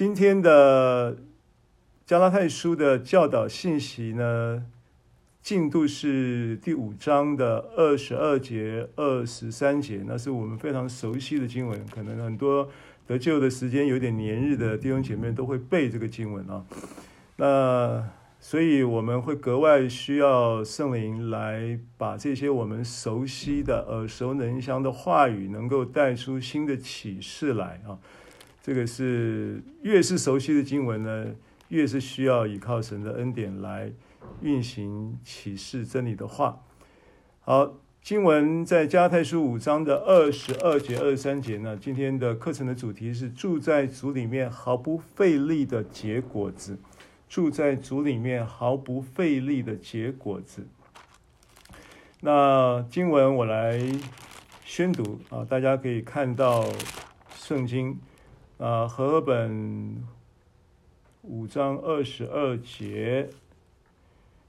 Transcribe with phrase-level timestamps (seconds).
[0.00, 1.18] 今天的
[2.06, 4.64] 加拉太书的教导信息呢，
[5.42, 12.70] 进度是第五章的二十二节、二十三节，那是我们非常熟悉的经文，可能很多
[13.06, 16.64] 得救的时间有点年日的弟兄姐妹都会背这个经文啊。
[17.36, 18.08] 那
[18.40, 28.00] 所以我们会格外需要圣灵来把这些我们熟悉的耳熟能详的话语，能够带出新的启示来啊。
[28.62, 31.26] 这个是越是熟悉的经文呢，
[31.68, 33.92] 越是需要依靠神的恩典来
[34.42, 36.62] 运行启示真理的话。
[37.40, 41.76] 好，经文在加拉太书五章的二十二节、二十三节呢。
[41.76, 46.78] 今天的课程的主题是住在主里面毫不费力的结果子。
[47.28, 50.66] 住在主里面毫不费力的结果子。
[52.20, 53.80] 那经文我来
[54.64, 56.68] 宣读啊，大家可以看到
[57.36, 57.96] 圣经
[58.60, 60.04] 啊，和本
[61.22, 63.30] 五章二十二节，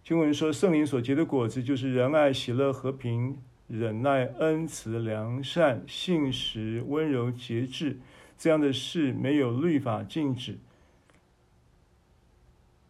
[0.03, 3.37] 经文说：圣灵所结的果子，就是仁爱、喜乐、和平、
[3.69, 7.99] 忍耐、恩慈、良善、信实、温柔、节制，
[8.37, 10.57] 这样的事没有律法禁止。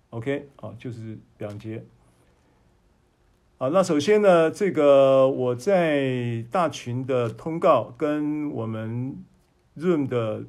[0.10, 1.86] OK，好，就是两节。
[3.60, 9.24] 好，那首先呢，这个我在大群的通告跟我们
[9.78, 10.46] Zoom 的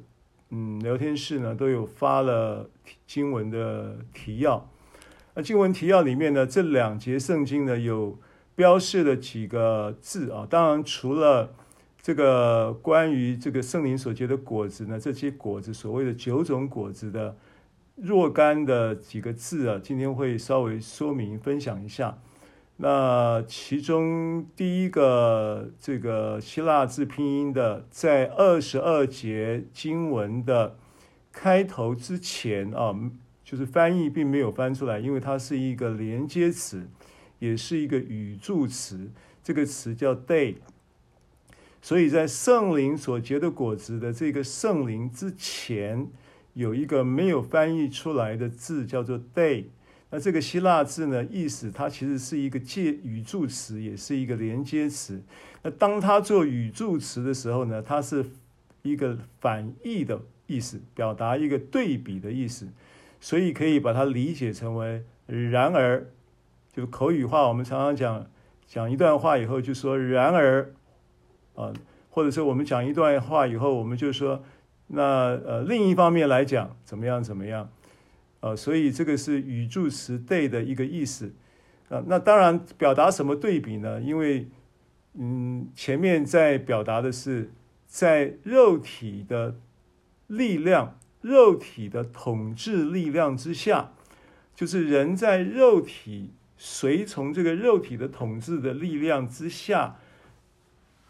[0.55, 2.69] 嗯聊天室呢，都有发了
[3.07, 4.69] 经文的提要。
[5.33, 8.19] 那经文提要里面呢，这两节圣经呢有
[8.53, 10.45] 标示了几个字啊。
[10.47, 11.55] 当然，除了
[11.99, 17.35] 这个关于这个圣灵所结的果子呢，这些果子所谓的九种果子的。
[17.95, 22.17] 若干的几个字啊，今天会稍微说明分享一下。
[22.77, 30.75] 那其中第一个这个希腊字拼音的，在二十二节经文的
[31.31, 32.93] 开头之前啊，
[33.43, 36.87] 就是翻译并没有翻出来，因为它是一个连接词，
[37.39, 39.09] 也是一个语助词。
[39.43, 40.55] 这个词叫 “day”
[41.81, 46.09] 所以在圣灵所结的果子的这个圣灵之前。
[46.55, 49.63] 有一个没有翻译出来的字叫做 “day”
[50.15, 55.19] 那这个希腊字呢，意思它其实是一个介语助词，也是一个连接词。
[55.63, 58.23] 那当它做语助词的时候呢，它是
[58.83, 62.67] 一个反义的意思，表达一个对比的意思，
[63.19, 66.05] 所以可以把它理解成为“然而”，
[66.71, 67.47] 就口语化。
[67.47, 68.27] 我们常常讲
[68.67, 70.71] 讲一段话以后就说“然而”，
[71.55, 71.73] 啊，
[72.11, 74.43] 或者是我们讲一段话以后，我们就说。
[74.85, 75.01] 那
[75.43, 77.67] 呃，另一方面来讲，怎么样怎么样？
[78.43, 81.33] 呃，所以这个是语助词 day 的一个意思。
[81.87, 84.01] 啊、那当然表达什么对比呢？
[84.01, 84.49] 因为
[85.13, 87.53] 嗯，前面在表达的是
[87.87, 89.55] 在肉体的
[90.27, 93.93] 力量、肉体的统治力量之下，
[94.53, 99.99] 就是人在肉体随从这个肉体的统治的力量之下，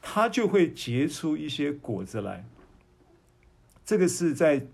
[0.04, 2.46] 它就会结出一些果子来。
[3.84, 4.68] 这个是在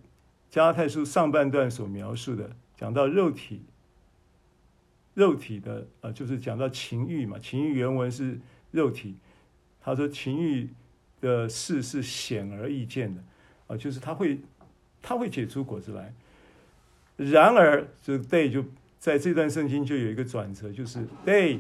[0.49, 3.61] 加拉太书上半段所描述的，讲到肉体，
[5.13, 7.37] 肉体的呃，就是讲到情欲嘛。
[7.37, 8.39] 情欲原文是
[8.71, 9.15] 肉体，
[9.79, 10.69] 他说情欲
[11.21, 13.23] 的事是显而易见的
[13.67, 14.39] 啊，就是他会，
[15.01, 16.13] 他会结出果子来。
[17.15, 18.63] 然而，这个 day 就
[18.97, 21.59] 在这段圣经就有一个转折，就是 day，。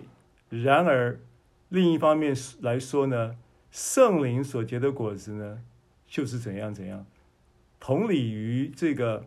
[0.49, 1.19] 然而，
[1.67, 3.35] 另一方面来说呢，
[3.69, 5.61] 圣灵所结的果子呢，
[6.07, 7.05] 就是怎样怎样。
[7.79, 9.25] 同理于这个，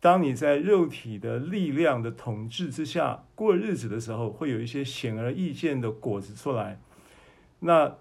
[0.00, 6.80] 当你在肉体的力量的统治之下过日子的时候，会有一些显而易见的果子出来。
[7.60, 7.96] 那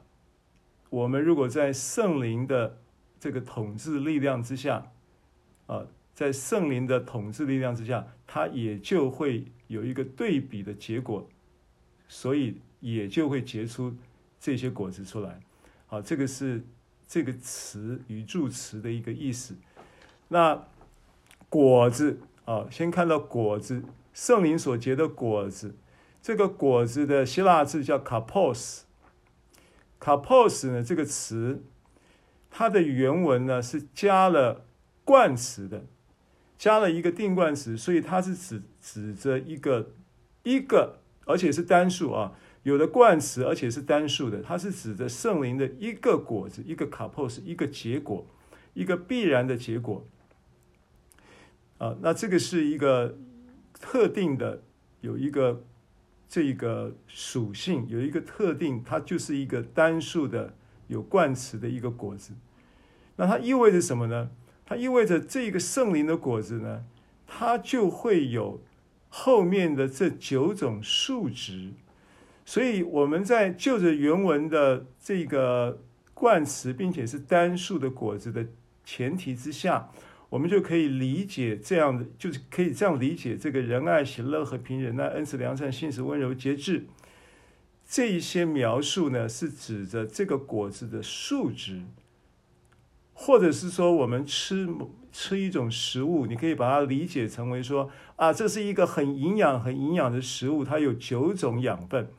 [0.89, 2.79] 我们如果在圣灵的
[3.19, 4.91] 这个统治力量之下，
[5.67, 11.27] 啊，在圣灵的统治力量之下，它也就会有一个对比的结果，
[12.07, 13.95] 所以也就会结出
[14.39, 15.39] 这些果子出来。
[15.87, 16.63] 好，这个是
[17.07, 19.55] 这个词语助词的一个意思。
[20.29, 20.67] 那
[21.49, 23.83] 果子啊，先看到果子，
[24.13, 25.75] 圣灵所结的果子，
[26.21, 28.81] 这个果子的希腊字叫 karpos。
[29.99, 31.63] karpos 呢，这个词，
[32.49, 34.65] 它的原文呢是加了
[35.05, 35.85] 冠词的，
[36.57, 39.91] 加了一个定冠词，所以它是指指着一个
[40.43, 42.33] 一个，而且是单数啊，
[42.63, 48.25] 有的冠词，而且是单数的，它是指着圣灵的一个果子，一个 k a p o s 一个结果，
[48.73, 50.05] 一个必然的结果。
[51.83, 53.17] 啊，那这个是一个
[53.73, 54.63] 特定的，
[55.01, 55.65] 有一个
[56.29, 60.53] 这个属性，有一个特定，它就是一个单数的
[60.87, 62.31] 有冠词的一个果子。
[63.17, 64.31] 那它意味着什么呢？
[64.65, 66.85] 它意味着这个圣灵的果子呢，
[67.27, 68.61] 它就会有
[69.09, 71.73] 后面的这九种数值。
[72.45, 75.81] 所以我们在就着原文的这个
[76.13, 78.47] 冠词，并且是单数的果子的
[78.85, 79.89] 前提之下，
[80.33, 86.87] 我们就可以理解这样的，就是可以这样理解这个仁爱、喜乐、和平、忍耐、恩慈、良善、信实、温柔、节制
[87.87, 91.83] 这一些描述呢，是指着这个果子的数值，
[93.13, 94.67] 或者是说我们吃
[95.11, 102.09] 吃一种食物，你可以把它理解成为说啊，这是一个很营养、很营养的食物，它有九种养分。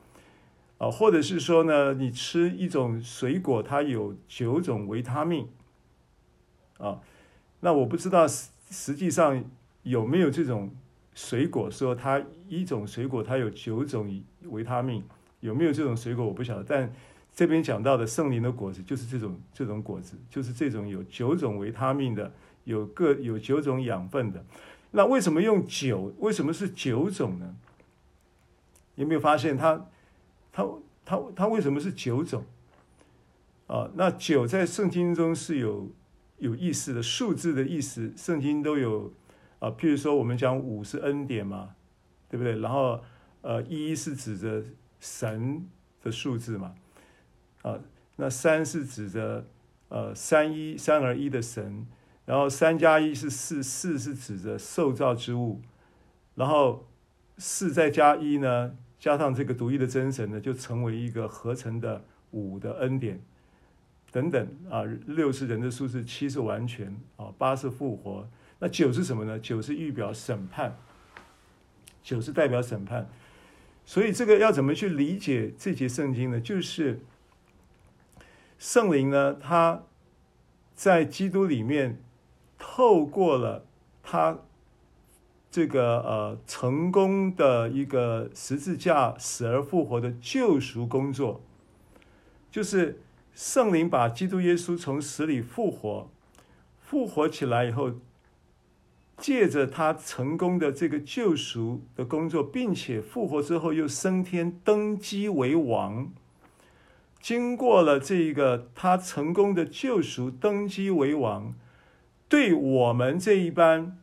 [0.77, 5.49] 啊，或者是说呢，你吃一种水果，它有九种维他命，
[6.77, 7.01] 啊，
[7.59, 9.43] 那我不知道实实际上
[9.83, 10.69] 有没有这种
[11.13, 15.03] 水果，说它一种水果它有九种维他命，
[15.39, 16.63] 有没有这种水果我不晓得。
[16.63, 16.93] 但
[17.33, 22.31] 这边讲到的圣灵的果子就是这种这种果子，就是这种有九种维他命的，
[22.63, 24.43] 有各有九种养分的。
[24.91, 26.13] 那为什么用九？
[26.19, 27.55] 为什么是九种呢？
[28.95, 29.87] 有没有发现它？
[30.53, 30.65] 它
[31.03, 32.45] 它它为什么是九种？
[33.67, 35.89] 啊，那九在圣经中是有
[36.37, 39.13] 有意思的数字的意思，圣经都有
[39.59, 39.69] 啊。
[39.71, 41.75] 譬如说，我们讲五是恩典嘛，
[42.29, 42.59] 对不对？
[42.59, 43.01] 然后
[43.41, 44.63] 呃，一是指着
[44.99, 45.65] 神
[46.01, 46.75] 的数字嘛，
[47.61, 47.79] 啊，
[48.17, 49.47] 那三是指着
[49.89, 51.85] 呃三一三而一的神，
[52.25, 55.61] 然后三加一是四，四是指着受造之物，
[56.35, 56.87] 然后
[57.37, 58.75] 四再加一呢？
[58.97, 63.21] 加上这个独一的真神呢，就成为一个合成的五的恩典
[64.15, 64.83] 等等啊。
[65.05, 68.25] 六是人的数字，七是完全啊，八是复活。
[68.59, 69.37] 那九是什么呢？
[69.37, 70.77] 九是预表审判，
[72.01, 73.09] 九是代表审判。
[73.85, 76.39] 所以这个要怎么去理解这节圣经呢？
[76.39, 77.01] 就是
[78.57, 79.83] 圣灵呢，他
[80.73, 82.01] 在基督里面
[82.57, 83.65] 透过了
[84.01, 84.39] 他。
[85.51, 91.41] 这个呃，成功的一个十字架死而复活的救赎工作，
[92.51, 92.99] 就是
[93.35, 96.09] 圣灵把基督耶稣从死里复活，
[96.79, 97.91] 复活起来以后，
[99.17, 106.13] 借着他成功的这个救赎的工作，并且复活之后又升天登基为王，
[107.19, 111.53] 经过了这个他成功的救赎登基为王，
[112.29, 113.97] 对我们这一班。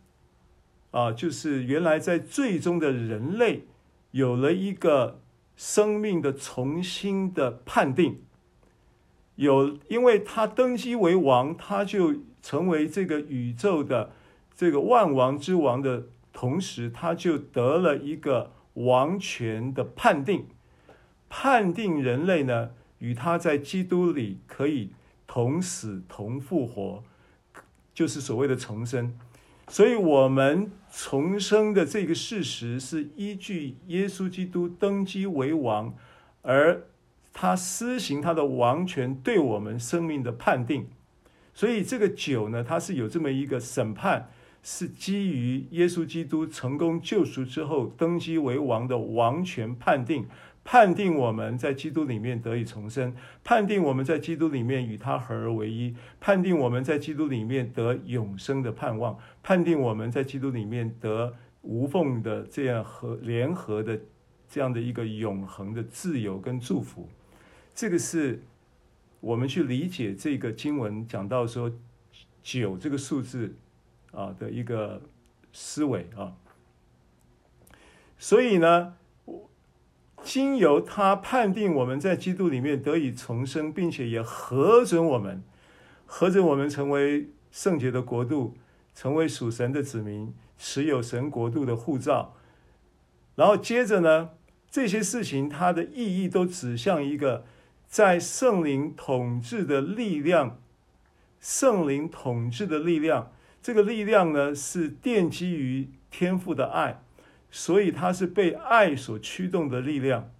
[0.91, 3.65] 啊，就是原来在罪中的人类
[4.11, 5.23] 有了一个
[5.57, 8.21] 生命的重新的判定，
[9.43, 14.13] 有，因为他登基为王，他就成为这个宇宙的
[14.55, 20.47] 这个万王之王的同时，他就得了一个王权的判定，
[21.29, 24.91] 判定人类呢与他在基督里可以
[25.27, 27.03] 同死同复活，
[27.93, 29.15] 就是所谓的重生。
[29.69, 35.95] 所以，我们重生的这个事实是依据耶稣基督登基为王，
[36.43, 36.83] 而
[37.33, 40.87] 他施行他的王权对我们生命的判定。
[41.55, 44.31] 所以，这个酒呢，它是有这么一个审判，
[44.63, 50.27] 是基于耶稣基督成功救赎之后登基为王的王权判定。
[50.65, 53.13] 判定我们在基督里面得以重生，
[53.43, 63.99] 判定我们在基督里面与他合而为一，判定我们在基督里面得永生的盼望，判定我们在基督里面得无缝的这样和联合的
[64.49, 67.09] 这样的一个永恒的自由跟祝福。
[67.75, 68.43] 这个是
[69.21, 71.73] 我们去理解这个经文讲到说
[72.43, 73.55] 九这个数字
[74.13, 75.03] 啊的一个
[75.53, 76.37] 思维啊。
[78.19, 78.97] 所以呢。
[80.25, 85.43] 经由他判定我们在基督里面得以重生，并且也核准我们，
[86.07, 88.57] 核准我们成为圣洁的国度，
[88.95, 92.37] 成为属神的子民，持有神国度的护照。
[93.35, 94.31] 然后接着呢，
[94.71, 97.45] 这些事情它的意义都指向一个
[97.93, 100.59] 在圣灵统治的力量，
[101.39, 103.31] 圣灵统治的力量，
[103.61, 107.03] 这个力量呢是奠基于天赋的爱。
[107.51, 110.33] 所以，它是被爱所驱动的力量，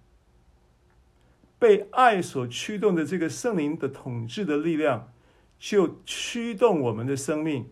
[1.59, 5.13] 被爱所驱动的这个圣灵的统治的力量，
[5.59, 7.71] 就驱动我们的生命，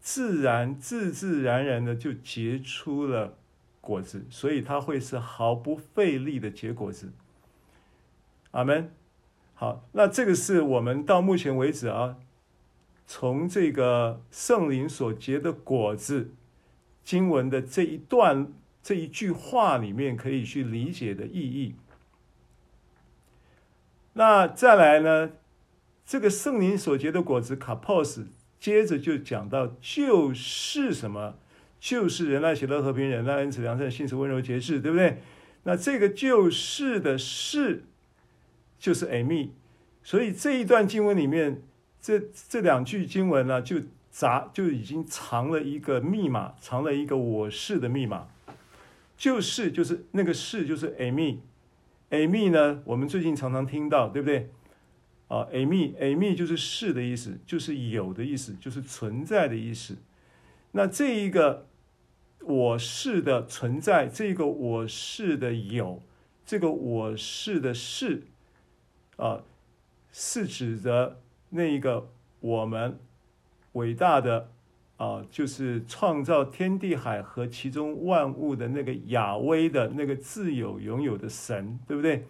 [0.00, 3.38] 自然、自自然然的就结出了
[3.80, 4.26] 果子。
[4.28, 7.12] 所以，它会是毫不费力的结果子。
[8.50, 8.90] 阿门。
[9.60, 12.16] 好，那这个是我们到目前为止啊，
[13.06, 16.30] 从这个圣灵所结的果子
[17.04, 18.50] 经文的这一段。
[18.82, 21.74] 这一句话里面可以去理解的意义。
[24.14, 25.32] 那再来呢？
[26.06, 31.34] 这个圣灵所结的果子，卡波斯，接着就讲到就是什么，
[31.78, 35.18] 就是仁爱、喜乐、和平、忍耐、恩慈、良善、信实、温柔、节制，对不对？
[35.64, 37.84] 那这个就是的是，
[38.80, 39.50] 就是 Amy。
[40.02, 41.62] 所以这一段经文里面，
[42.00, 43.76] 这这两句经文呢，就
[44.10, 48.26] 杂就已经藏了一个密码，藏了一个我是的密码。
[49.16, 51.36] 就是就是那个是就是 Amy。
[52.10, 54.50] Amy 呢，我们最近常常听到，对不对？
[55.28, 59.96] 啊，Eimi，Eimi 就是是的意思，就是有的意思，就是存在的意思。
[60.72, 61.68] 那这一个
[62.40, 66.02] 我是的存在，这个我是的有，
[66.44, 68.24] 这个我是的是，
[69.20, 69.42] 啊，
[70.10, 72.08] 是指着那一个
[72.40, 72.98] 我们
[73.72, 74.48] 伟大的。
[75.00, 82.26] 啊，就是创造天地海和其中万物的那个亚威的那个自有拥有的神，对不对？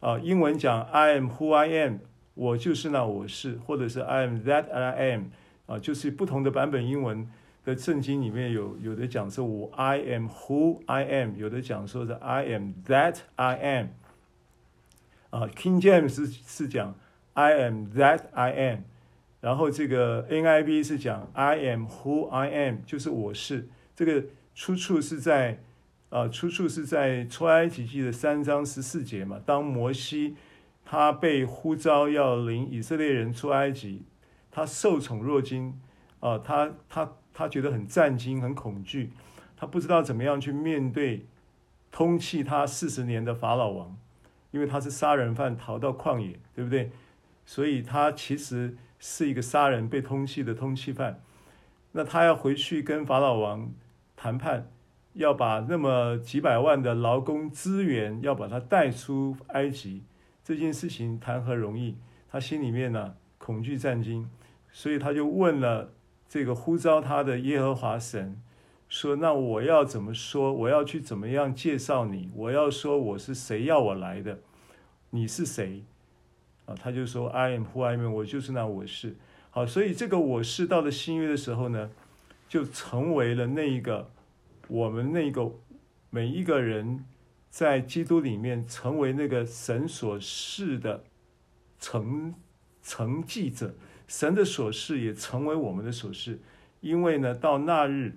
[0.00, 1.98] 啊，英文讲 I am who I am，
[2.34, 5.26] 我就是那我是，或者是 I am that I am，
[5.66, 7.30] 啊，就是不同的版本英文
[7.64, 13.86] 的圣经里面有有的讲说我 I am who I am，有的讲说是 I am that I am，
[15.30, 16.94] 啊，King James 是是讲
[17.34, 18.78] I am that I am。
[19.40, 23.68] 然后这个 NIV 是讲 I am who I am，就是我是。
[23.96, 25.60] 这个出处是在
[26.10, 29.40] 啊、出处是在出埃及记的三章十四节嘛。
[29.46, 30.36] 当摩西
[30.84, 34.02] 他被呼召要领以色列人出埃及，
[34.50, 35.80] 他受宠若惊
[36.18, 39.12] 啊、他他他觉得很震惊、很恐惧，
[39.56, 41.24] 他不知道怎么样去面对
[41.92, 43.96] 通气他四十年的法老王，
[44.50, 46.90] 因为他是杀人犯逃到旷野，对不对？
[47.44, 48.76] 所以他其实。
[49.02, 51.22] 是一个杀人被通缉的通缉犯，
[51.92, 53.72] 那他要回去跟法老王
[54.14, 54.70] 谈判，
[55.14, 60.02] 要把那么几百万的劳工资源要把他带出埃及，
[60.44, 61.96] 这件事情谈何容易？
[62.30, 64.28] 他心里面呢恐惧战惊，
[64.70, 65.94] 所以他就问了
[66.28, 68.38] 这个呼召他的耶和华神，
[68.90, 70.52] 说：“那我要怎么说？
[70.52, 72.28] 我要去怎么样介绍你？
[72.34, 74.40] 我要说我是谁要我来的？
[75.10, 75.84] 你是谁？”
[76.66, 79.16] 啊他就说：“I am who I am，我就是那我是。”
[79.50, 81.90] 好，所以这个我是到了新约的时候呢，
[82.48, 84.10] 就成为了那一个
[84.66, 85.52] 我们那个
[86.10, 87.04] 每一个人
[87.48, 91.04] 在基督里面成为那个神所示的
[91.78, 92.34] 承
[92.82, 93.74] 承继者，
[94.08, 96.40] 神的所示也成为我们的所示。
[96.80, 98.16] 因为呢，到那日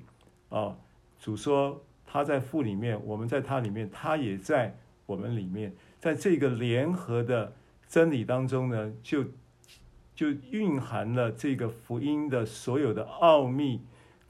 [0.53, 0.77] 啊，
[1.19, 7.53] 主说他在父里面，我们在他里面，他也在我们里面，在这个联合的。
[7.85, 9.23] 真理当中呢，就
[10.15, 13.81] 就蕴含了这个福音的所有的奥秘，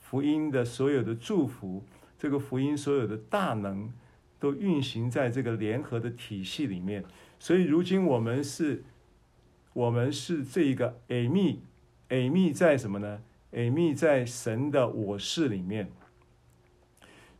[0.01, 1.81] 福音的所有的祝福，
[2.19, 3.89] 这个福音所有的大能，
[4.37, 7.05] 都运行在这个联合的体系里面。
[7.39, 8.83] 所以如今我们是，
[9.71, 13.21] 我们是这一个 Eimi，Eimi 在什么呢
[13.53, 15.89] ？Eimi 在神的我是里面，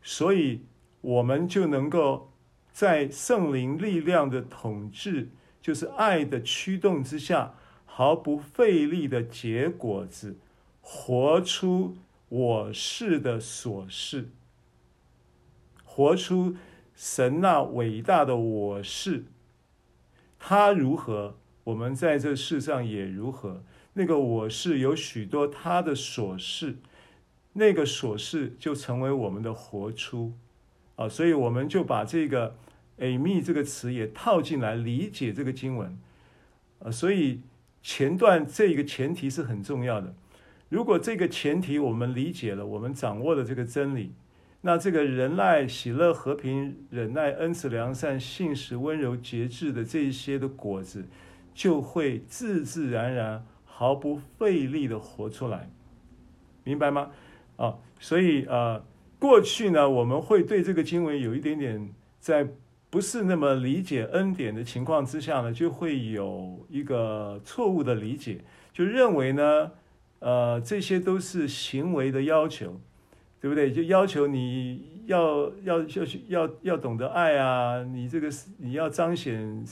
[0.04, 0.62] 所以
[1.02, 2.32] 我们就能够
[2.72, 5.30] 在圣灵力量的统治。
[5.62, 7.54] 就是爱的驱动之下，
[7.86, 10.36] 毫不费力的结果子，
[10.82, 11.96] 活出
[12.28, 14.28] 我是的所是，
[15.86, 16.58] 活出
[16.94, 19.24] 神那伟大的我是。
[20.38, 23.64] 他如何，我们在这世上也如何。
[23.94, 26.76] 那个我是有许多他的所是，
[27.54, 30.34] 那个琐事就成为我们的活出
[30.96, 32.56] 啊，所以我们就把这个。
[33.00, 35.98] “amy” 这个词也套进来理解这个经文，
[36.78, 37.42] 啊，所以
[37.82, 40.14] 前段这个前提是很重要的。
[40.70, 44.14] 如果这个前提我们理解了，我们掌握了这个真理，
[44.62, 51.04] 那这个仁爱、喜乐、和平、忍耐、恩慈、良善、信实、温柔、节制的这一些的果子，
[51.52, 55.68] 就会自自然然、毫不费力的活出来，
[56.64, 57.10] 明白吗？
[57.56, 58.84] 啊，所以呃，
[59.20, 62.48] 过去呢，我们会对这个经文有一点点在。
[62.90, 68.42] 不是那么理解恩典的情况之下呢，就会有一个错误的理解，
[68.72, 69.72] 就认为呢，
[70.20, 72.80] 呃，这些都是行为的要求，
[73.42, 73.72] 对不对？
[73.72, 75.88] 就要求你要要要
[76.28, 78.30] 要要懂得爱啊，你这个
[78.60, 79.66] 你要彰显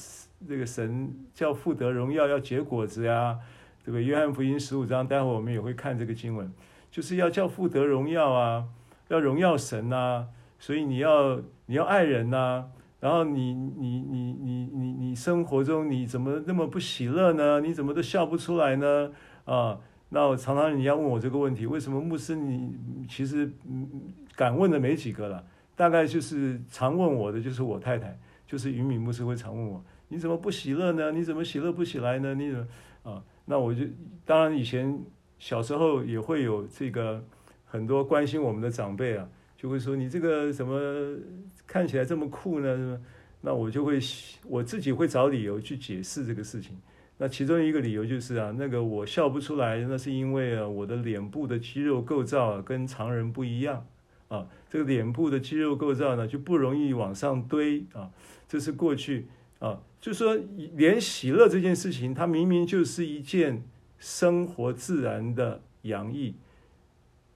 [0.48, 3.38] 这个神叫富得荣耀，要结果子呀，
[3.86, 4.02] 这个？
[4.02, 6.52] 约翰福音十五章，待会我们也会看这个经文，
[6.92, 8.66] 就是要叫父得荣耀啊，
[9.08, 10.28] 要荣耀神呐，
[10.60, 12.66] 所以你要你要爱人呐。
[13.00, 17.60] 然后你你你你你你生活中你怎么那么不喜乐呢？
[17.60, 19.12] 你怎么都笑不出来呢？
[19.46, 19.80] 啊，
[20.10, 22.76] 那我常常你要问我这个问题，为什么牧师你
[23.10, 23.52] 其实
[24.36, 25.44] 敢问的没几个了？
[25.76, 31.12] 大概就是常问我的就是我太太，就是云敏牧师会常问我，你怎么不喜乐呢？
[31.12, 32.36] 你怎么喜乐不起来呢？
[32.36, 32.68] 你怎么
[33.12, 33.24] 啊？
[33.46, 33.84] 那我就
[34.26, 35.04] 当然以前
[35.42, 37.24] 小时候也会有这个
[37.66, 40.80] 很多关心我们的长辈啊，就会说你这个怎么
[41.66, 43.02] 看起来这么酷呢？
[43.42, 44.00] 那我就会
[44.48, 46.78] 我自己会找理由去解释这个事情。
[47.18, 53.84] 那其中一个理由就是啊，那个我笑不出来，那是因为啊，我的脸部的肌肉构造啊跟常人不一样
[54.28, 58.12] 啊，这个脸部的肌肉构造呢就不容易往上堆啊，
[58.48, 59.26] 这是过去
[59.58, 60.38] 啊，就说
[60.76, 63.64] 连喜乐这件事情，它明明就是一件
[64.02, 66.36] 生活自然的洋溢。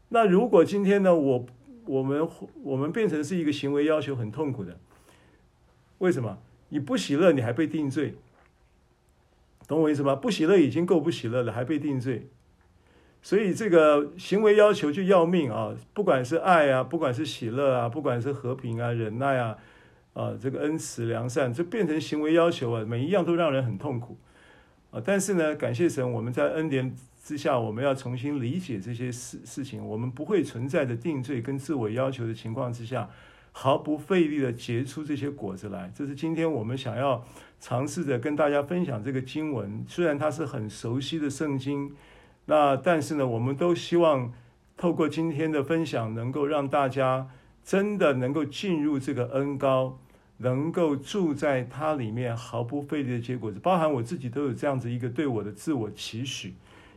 [0.09, 1.45] 那如果今天呢，我
[1.85, 2.27] 我们
[2.63, 4.77] 我们变成是一个行为要求很痛苦的，
[5.99, 6.39] 为什么？
[6.69, 8.15] 你不喜乐，你还被定罪。
[9.67, 10.15] 懂我意思吗？
[10.15, 12.27] 不喜乐已经够不喜乐了，还被定罪，
[13.21, 15.75] 所以这个行为要求就要命啊！
[15.93, 19.57] 不管是爱啊，不管是喜乐啊，不管是和平啊、忍耐啊，
[20.13, 24.17] 啊，这个恩慈良善，就变成行为要求啊，每一样都让人很痛苦
[25.03, 33.09] 但是呢，感谢神，我们在恩典之下，我们要重新理解这些事事情，我们不会存在着定罪跟自我要求的情况之下，
[33.51, 35.91] 毫不费力的结出这些果子来。
[35.95, 37.25] 这是今天我们想要。
[37.57, 41.91] 尝试着跟大家分享这个经文，虽然它是很熟悉的圣经，
[42.45, 44.31] 那但是呢，我们都希望
[44.77, 47.27] 透过今天的分享，能够让大家
[47.63, 49.97] 真的能够进入这个恩高，
[50.37, 53.59] 能够住在它里面，毫不费力的结果子。
[53.59, 56.53] 包含我自己都有这样子一个对我的自我期许，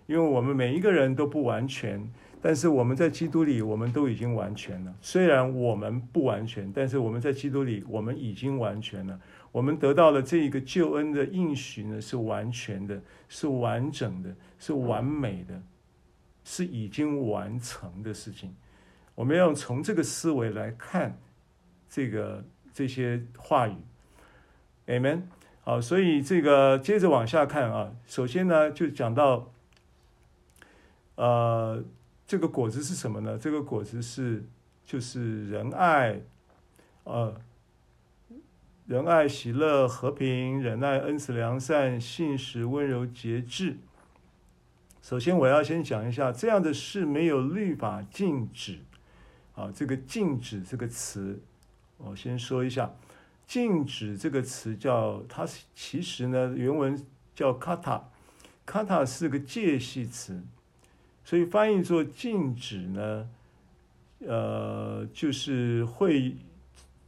[0.06, 2.10] 因为我们每一个人都不完全，
[2.42, 4.94] 但是我们在基督里，我们都已经完全了。
[5.00, 9.20] 虽然我们不完全，但是我们在基督里，我们已经完全了。
[9.50, 15.62] 我们得到了这一个救恩的应许呢，是完全的，是完整的，是完美的，
[16.44, 18.54] 是已经完成的事情。
[19.14, 21.18] 我们要从这个思维来看
[21.88, 22.44] 这个
[22.78, 23.74] 这些话语
[24.86, 25.22] ，Amen。
[25.64, 29.50] 好，所以这个接着往下看啊，首先呢就讲到，
[31.16, 31.82] 呃，
[32.24, 33.36] 这个果子是什么呢？
[33.36, 34.44] 这个果子是
[34.86, 36.20] 就是仁爱，
[37.02, 37.40] 呃。
[38.86, 43.76] 仁爱、喜乐、和平、忍耐、恩慈、良善、信实、温柔、节制。
[45.02, 48.78] 首先，我要先讲一下，这样的事没有律法禁止。
[49.56, 51.42] 啊，这个“禁止”这个词，
[51.98, 52.90] 我先说一下
[53.46, 56.98] ，“禁止”这个词叫它其实呢，原文
[57.34, 60.42] 叫 “kata”，“kata” 是个介系词，
[61.22, 63.28] 所以翻译做“禁止”呢，
[64.20, 66.36] 呃，就是会。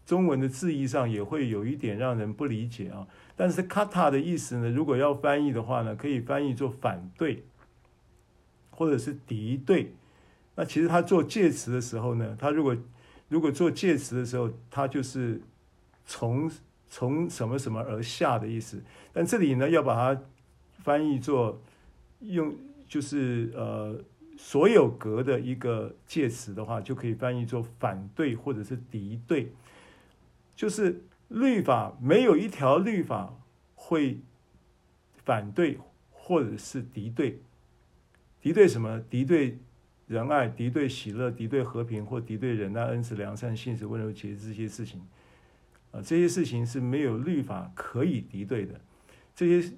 [0.07, 7.45] 中文的字义上也会有一点让人不理解啊，但是 kata 的意思呢，如果要翻译的话呢，可以翻译做反对，
[8.73, 9.95] 或者是敌对。
[10.57, 12.77] 那其实他做介词的时候呢，他如果
[13.31, 15.41] 如果做介词的时候，它就是
[16.05, 16.51] 从
[16.89, 18.83] 从什么什么而下的意思。
[19.13, 20.21] 但这里呢，要把它
[20.83, 21.63] 翻译做
[22.21, 22.55] 用
[22.89, 23.99] 就是呃
[24.37, 29.53] 所有格的一个介词的话，就可以翻译做反对或者是敌对。
[30.57, 33.35] 就是律法没有一条律法
[33.75, 34.19] 会
[35.25, 35.79] 反对
[36.11, 37.41] 或者是敌对，
[38.43, 39.01] 敌对什么？
[39.09, 39.59] 敌对
[40.11, 45.01] 仁爱，敌对喜乐，敌对和平，或敌对忍耐、恩慈、良善、信实、温柔、节制这些事情
[45.93, 48.75] 啊，这些事情是没有律法可以敌对的。
[49.37, 49.73] 这些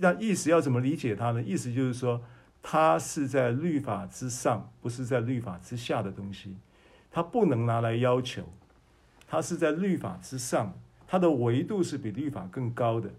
[0.00, 1.40] 那意思要怎么理解它呢？
[1.40, 2.20] 意思就是说，
[2.60, 6.56] 它是在律法之上，不是在律法之下的东西，
[7.12, 8.42] 它不能拿来要求。
[9.28, 13.10] 它是在律法之上，它的维度是比律法更高的，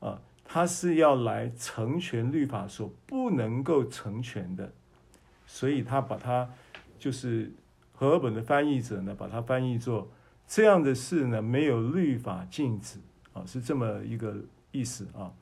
[0.00, 4.70] 啊，它是要来成全律法所不能够成全的，
[5.46, 6.48] 所以他把它
[6.98, 7.52] 就是
[7.92, 10.08] 和尔本的翻译者呢，把它翻译作
[10.46, 12.98] 这样的事呢，没有律法禁止
[13.32, 14.36] 啊，是这么一个
[14.72, 15.32] 意思啊。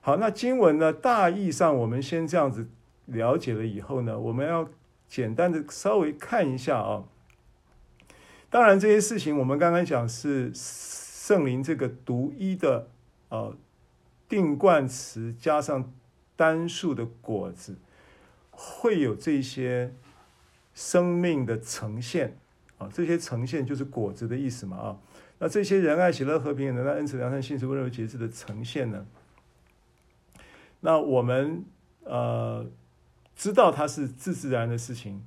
[0.00, 2.68] 好，那经文呢，大意上我们先这样子
[3.06, 4.68] 了解了以后呢，我们要
[5.06, 7.04] 简单的稍微看一下啊。
[8.50, 12.88] 当然，这些事情我们刚刚讲是圣灵这个独一的
[13.28, 13.54] 呃
[14.26, 15.92] 定冠词加上
[16.36, 17.76] 单数的果子，
[18.60, 19.94] 会有这些
[20.74, 22.36] 生命的呈现
[22.78, 24.98] 啊，这些呈现就是果子的意思嘛啊。
[25.38, 29.06] 那这些仁爱、喜乐、和平、仁爱、恩慈、良善、信实、温柔、节制的呈现呢？
[30.80, 31.64] 那我们
[32.02, 32.66] 呃
[33.36, 35.24] 知道它是自自然的事情，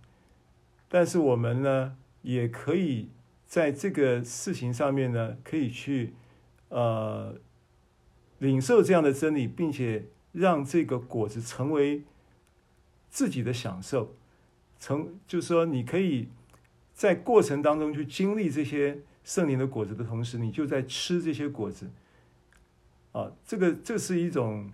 [0.89, 1.95] 但是我们呢？
[2.23, 3.09] 也可以
[3.47, 6.13] 在这个事情上面呢，可以去
[6.69, 7.33] 呃
[8.37, 12.03] 领受这样的真理，并且让这个果子成为
[13.11, 14.15] 自己的享受，
[14.79, 16.29] 从就是说，你可以
[16.93, 21.91] 在过程当中去经历这些圣灵的果子的同时，你就在吃这些果子
[23.11, 23.31] 啊。
[23.45, 24.71] 这个这是一种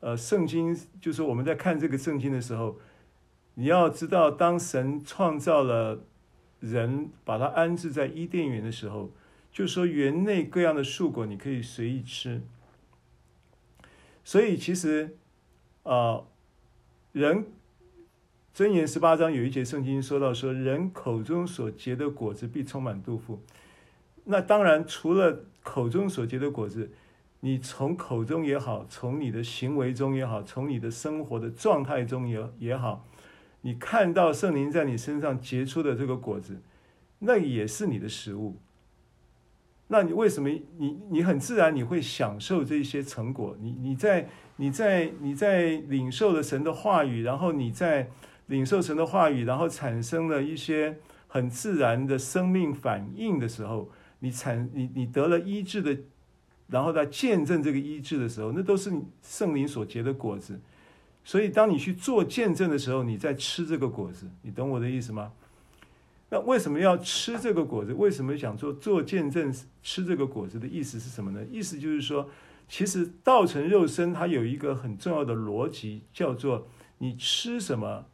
[0.00, 2.76] 呃，圣经就是我们在看这个圣经的时候，
[3.54, 6.00] 你要知道，当神创造了
[6.60, 9.10] 人，把它安置在伊甸园的时候，
[9.52, 12.42] 就说园内各样的树果你可以随意吃。
[14.24, 15.16] 所以其实
[15.84, 16.22] 啊、
[17.12, 17.46] 人
[18.58, 23.40] 箴言十八章有一节圣经说到说，人口中所结的果子必充满肚腹。
[24.24, 26.90] 那当然，除了口中所结的果子。
[27.38, 33.06] 你从口中也好，从你的行为中也好，从你的生活的状态中也也好，
[33.60, 36.60] 你看到圣灵在你身上结出的这个果子，
[37.20, 38.56] 那也是你的食物。
[39.86, 43.56] 那你为什么你你很自然你会享受这些成果？
[43.60, 48.10] 你你在你在你在领受了神的话语，然后你在
[48.48, 55.96] 领受神的话语，然后产生了一些很自然的生命反应的时候，你产你你得了医治的。
[56.70, 60.60] 然后在见证这个医治的时候，那都是你圣灵所结的果子。
[61.24, 65.32] 所以，当你去做见证的时候，你在吃这个果子，你懂我的意思吗？
[66.28, 67.94] 那为什么要吃这个果子？
[67.94, 69.50] 为什么想做做见证
[69.82, 71.42] 吃这个果子的意思是什么呢？
[71.50, 72.28] 意思就是说，
[72.68, 78.04] 其实道成肉身，它有一个很重要的逻辑，叫做你吃什么，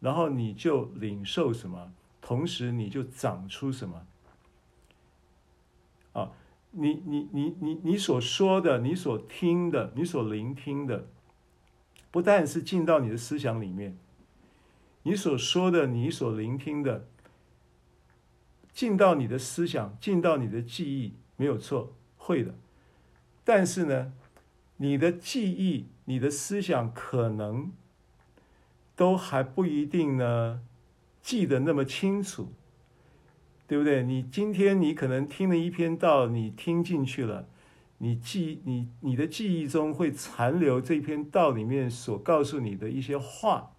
[0.00, 4.06] 然后你就领受什么，同时你就长出什么。
[6.12, 6.32] 啊。
[6.78, 11.08] 你你你你你所说的，你所听的，你所聆听的，
[12.10, 13.96] 不但是进到你的思想里面，
[15.04, 17.08] 你所说的，你所聆听的，
[18.74, 22.54] 进到你的思想，进到你的记忆，没有错，会的。
[23.42, 24.12] 但是呢，
[24.76, 27.72] 你的记忆，你的思想，可能
[28.96, 30.62] 都还不一定呢，
[31.22, 32.52] 记得那么清楚。
[33.68, 34.04] 对不对？
[34.04, 37.48] 你今天你可能听了一篇道，你听进去了，
[37.98, 43.72] 你记你你的记忆中会残留这篇道里面所告诉你的一些话，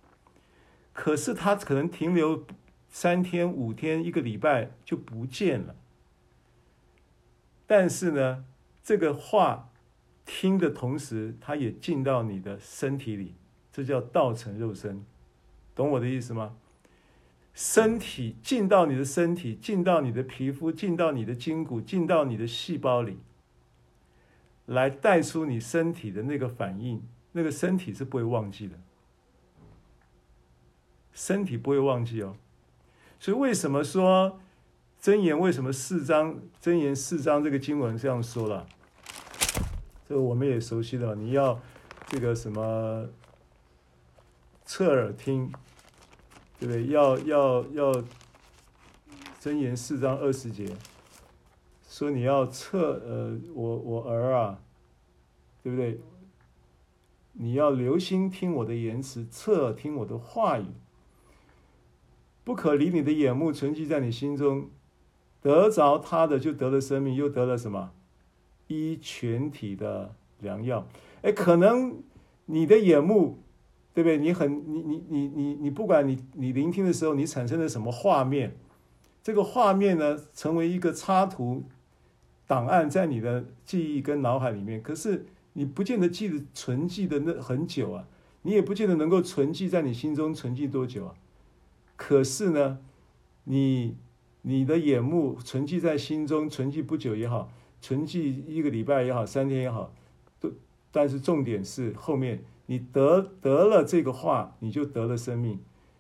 [0.92, 2.46] 可是它可能停留
[2.90, 5.78] 三天、五天、一个礼拜就不见了。
[7.66, 8.44] 但是呢，
[8.84, 9.70] 这个话
[10.26, 13.36] 听的同时，它也进到你的身体里，
[13.78, 15.06] 这叫道成肉身，
[15.76, 16.56] 懂我的意思吗？
[17.54, 23.20] 身体进到你的身体，进到你的皮肤，进到你的筋骨，进到你的细胞里，
[24.66, 27.04] 来带出你身体的那个反应。
[27.34, 28.80] 那个身体是不会忘记的，
[31.14, 32.36] 身体不会忘记哦。
[33.20, 34.40] 所以为什么说
[35.00, 35.40] 真言？
[35.40, 38.68] 为什么四章真言四章这个经文这样说了？
[40.10, 41.62] 这个我们也熟悉的，你要
[42.08, 43.08] 这个什么
[44.68, 45.52] 侧耳听。
[46.60, 46.88] 对不对？
[46.88, 48.04] 要要要，
[49.40, 50.76] 箴言四章二十节，
[51.88, 54.60] 说你要侧呃，我我儿啊，
[55.62, 56.00] 对不对？
[57.34, 60.66] 你要留心听我的言辞，侧耳听我的话语，
[62.44, 64.72] 不可离你的眼目存记在你心中，
[65.44, 67.92] 得着他的就得了生命，又得了什么？
[68.66, 70.88] 一全体的良药。
[71.22, 72.02] 哎，可能
[72.46, 73.44] 你的眼目。
[73.98, 74.20] 对不对？
[74.20, 78.56] 你很你你你你你不管你你聆听的时候，你产生了什么画面？
[79.24, 81.64] 这个画面呢，成为一个插图
[82.46, 84.84] 档案在你的记忆跟脑海里面。
[84.84, 88.08] 可是你不见得记得存记的那很久啊，
[88.44, 91.16] 你也不见得能够存记在你心中存记多久啊。
[91.96, 92.78] 可是呢，
[93.46, 93.98] 你
[94.44, 97.50] 你的眼目存记在心中存记不久也好，
[97.82, 99.92] 存记一个礼拜也好，三天也好，
[100.40, 100.52] 都
[100.92, 102.44] 但是重点是后面。
[102.68, 105.60] 你得得了这个话，你就得了生命，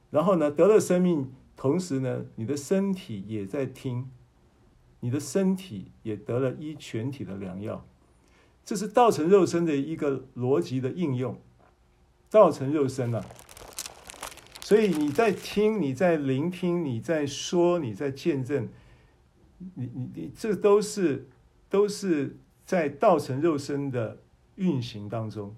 [0.09, 4.09] 然后呢，得了生命，同时呢，你的身体也在听，
[4.99, 7.85] 你的身体也得了医全体的良药，
[8.65, 11.39] 这是道成肉身的一个逻辑的应用，
[12.29, 13.25] 道成肉身了啊。
[14.61, 18.67] 所以你在听，你在聆听，你在说，你在见证，
[19.75, 21.29] 你你你，这都是
[21.69, 24.17] 都是在道成肉身的
[24.55, 25.55] 运行当中。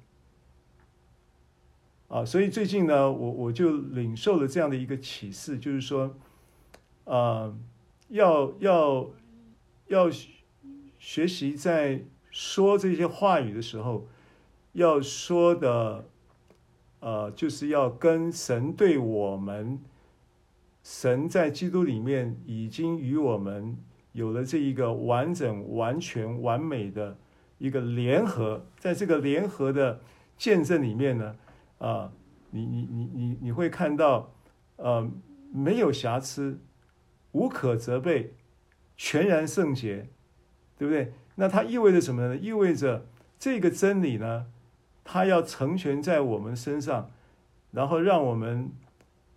[2.10, 6.16] 啊，所以最近呢，我我就领受了这样的一个启示，就是说，
[7.06, 7.54] 啊、
[8.08, 9.12] 要要
[9.86, 10.10] 要
[10.98, 14.08] 学习在说这些话语的时候，
[14.74, 16.06] 要说的，
[17.00, 19.80] 呃，就是要跟神对我们，
[20.82, 23.78] 神在基督里面已经与我们
[24.14, 27.16] 有了这一个完整、完全、完美的
[27.60, 30.02] 一个联合，在这个联合的
[30.40, 31.36] 见证里面呢。
[31.80, 32.12] 啊，
[32.52, 34.32] 你你你你你会看到，
[34.78, 35.10] 呃，
[35.52, 36.60] 没有瑕疵，
[37.32, 38.36] 无可责备，
[38.96, 40.10] 全然圣洁，
[40.78, 41.14] 对不对？
[41.36, 42.38] 那它意味着什么呢？
[42.38, 43.06] 意味着
[43.40, 44.48] 这个真理呢，
[45.04, 47.10] 它要成全在我们身上，
[47.72, 48.72] 然后让我们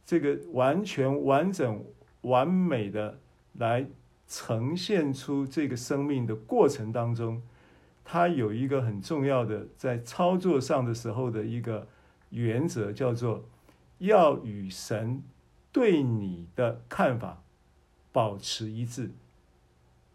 [0.05, 1.85] 这个完全完整
[2.23, 3.21] 完美的
[3.53, 3.87] 来
[4.27, 7.41] 呈现出这个生命的过程当中，
[8.05, 11.87] 它有一个很重要的在操作上的时候的一个
[12.33, 13.45] 原则，叫做
[13.99, 15.23] 要与神
[15.71, 17.43] 对你的看法
[18.11, 19.13] 保持一致，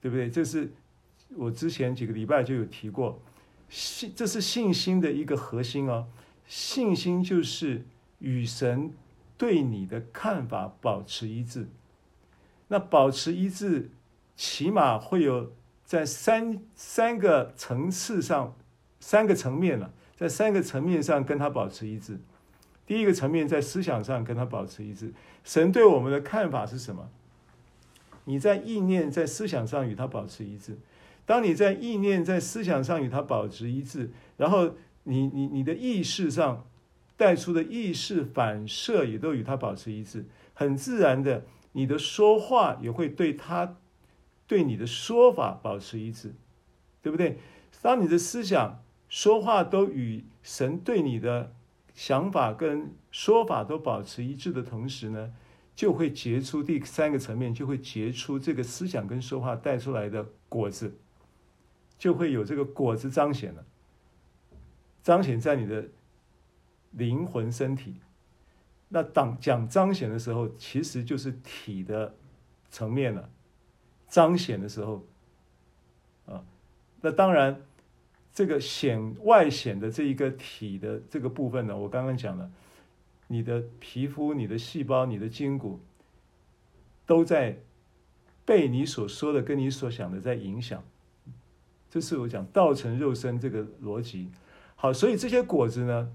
[0.01, 0.29] 对不对？
[0.29, 0.71] 这是
[1.35, 3.21] 我之前几个礼拜就有提过，
[3.69, 6.07] 信，这是信心的一个核心哦。
[6.45, 7.85] 信心就是
[8.19, 8.93] 与神
[9.37, 11.67] 对你的看法保持一致。
[12.69, 13.91] 那保持一致，
[14.35, 15.51] 起码会有
[15.83, 18.55] 在三三个层次上，
[18.99, 22.19] 三个层面了，在三个层面上跟他保持一致。
[22.85, 27.09] 第一个层面在思想上跟他保持一致，神对我们的看法是什么？
[28.25, 30.77] 你在意念、在思想上与他保持一致。
[31.25, 36.65] 当你在意念、在思想上与他保持一致，然后你你你的意识上
[37.17, 43.75] 带出的意识反射也都与他保持一致，很自然的，你的说话也会对他
[44.47, 46.33] 对你的说法保持一致，
[47.01, 47.37] 对不对？
[47.81, 51.53] 当你的思想、说话都与神对你的
[51.93, 55.33] 想法跟说法都保持一致的同时呢，
[55.75, 60.97] 就会结出第三个层面，就会结出这个思想跟说话带出来的果子，
[61.97, 63.65] 就会有这个果子彰显了，
[65.01, 65.87] 彰显在你的
[66.91, 67.95] 灵魂身体。
[68.89, 72.15] 那当讲彰显的时候，其实就是体的
[72.69, 73.29] 层面了。
[74.07, 75.05] 彰显的时候，
[76.25, 76.45] 啊，
[77.01, 77.61] 那当然，
[78.37, 82.47] 这个显外显的这一个体的这个部分呢，我刚刚讲了。
[83.25, 85.79] 你的皮肤、你的细胞、你的筋骨，
[87.07, 87.57] 都在
[88.45, 90.83] 被你所说的、跟你所想的在影响。
[91.89, 94.29] 这是我讲道成肉身这个逻辑。
[94.75, 96.11] 好，所以这些果子呢，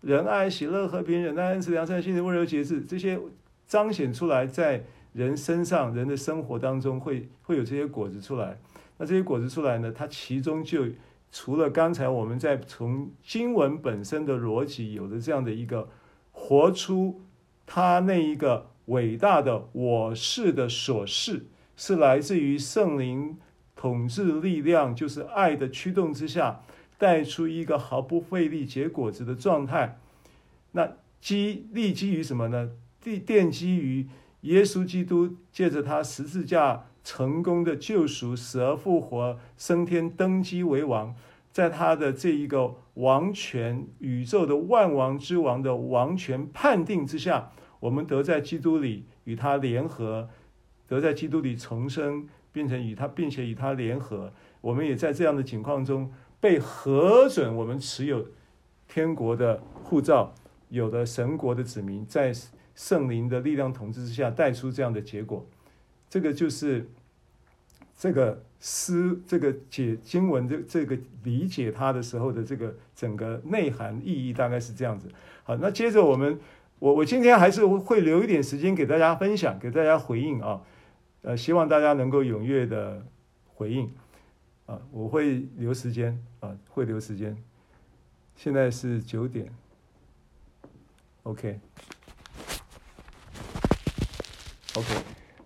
[0.00, 3.18] 仁爱、喜乐、和平、忍耐、恩慈、良善、信实、温柔、节制，这些
[3.66, 8.60] 彰显出来在人身上、人的生活当中会会有这些果子出来。
[8.96, 10.86] 那这些果子出来呢，它其中就
[11.30, 15.88] 除了刚才我们在从经文本身的逻辑有的这样的一个。
[16.40, 17.20] 活出
[17.66, 23.36] 他那一个伟大的我是的所是，是来自于圣灵
[23.74, 26.60] 统治力量，就是爱的驱动之下，
[26.96, 29.98] 带出一个毫不费力结果子的状态。
[30.70, 32.70] 那基立基于什么呢？
[33.02, 34.06] 奠奠基于
[34.42, 41.16] 耶稣基督借着他十字架成功的救赎，死而复活，升天登基为王。
[41.50, 50.28] 在他的这一个王权、宇宙的万王之王的王权判定之下，我们得在基督里与他联合，
[50.86, 54.30] 得在基督里重生，变成与他，并且与他联合。
[54.60, 58.26] 我们也在这样的情况中被核准，我们持有
[58.86, 60.34] 天国的护照，
[60.68, 62.34] 有了神国的子民，在
[62.74, 65.46] 圣灵的力量统治之下，带出这样的结果。
[66.10, 66.90] 这个就是。
[67.98, 75.10] 这个诗，这个解经文，这这个理解它的时候的这个整个内涵意义，大概是这样子。
[75.42, 76.38] 好，那接着我们，
[76.78, 80.62] 我我今天还是会留一点时间给大家分享，给大家回应啊，
[81.22, 83.04] 呃，希望大家能够踊跃的
[83.54, 83.92] 回应
[84.66, 87.36] 啊，我会留时间啊，会留时间。
[88.36, 89.52] 现在是九点
[91.24, 91.58] ，OK，OK，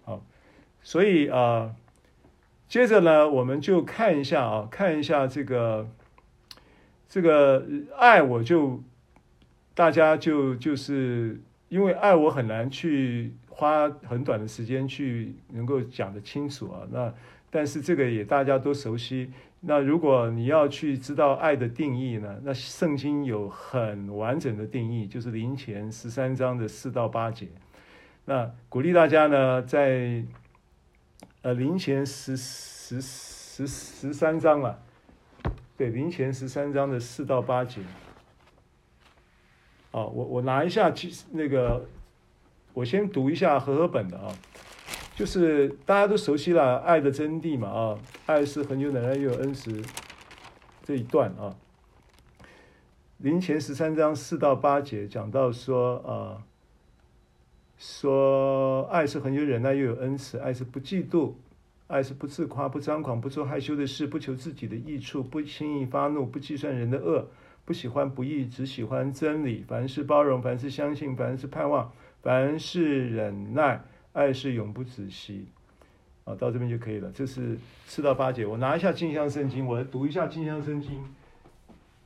[0.05, 0.23] 好，
[0.83, 1.75] 所以啊。
[2.73, 5.87] 接着呢，我们就看一下啊，看一下这个
[7.07, 7.67] 这个
[7.99, 8.83] 爱，我就
[9.75, 16.81] 大家就就是因为爱，我很难去花很短的时间去能够讲得清楚啊。
[16.91, 17.13] 那
[17.51, 19.31] 但是这个也大家都熟悉。
[19.61, 27.49] 那如果你要去知道爱的定义呢，那圣经有很完整的定义，就是林前十三章的四到八节。
[28.25, 30.25] 那鼓励大家呢，在。
[31.43, 34.81] 呃，林前十十十十三章了，
[35.77, 37.81] 对，林前十三章的四到八节。
[39.91, 41.85] 哦，我我拿一下，其那个，
[42.73, 44.33] 我先读一下和合本的啊，
[45.17, 49.83] 就是大家都熟悉了爱的真谛嘛啊，爱是恒久忍耐，又有恩慈
[50.85, 51.57] 这一段啊。
[53.19, 56.47] 林前十三章四到八节讲到说啊。
[57.83, 61.33] 说爱是恒久忍耐，又有恩慈；爱是不嫉妒，
[61.88, 67.29] 爱是不自夸，不张狂，不做害羞的事，不求自己的益处，不轻易发怒，不计算人的恶，
[67.64, 69.64] 不喜欢不义，只喜欢真理。
[69.66, 71.90] 凡事包容，凡事相信，凡事盼望，
[72.23, 73.83] 凡事忍耐。
[74.12, 75.49] 爱是永不止息。
[76.23, 77.11] 啊，到这边就可以了。
[77.12, 78.47] 这是四到八节。
[78.47, 81.05] 我拿一下镜像圣经，我来读一下镜像圣经。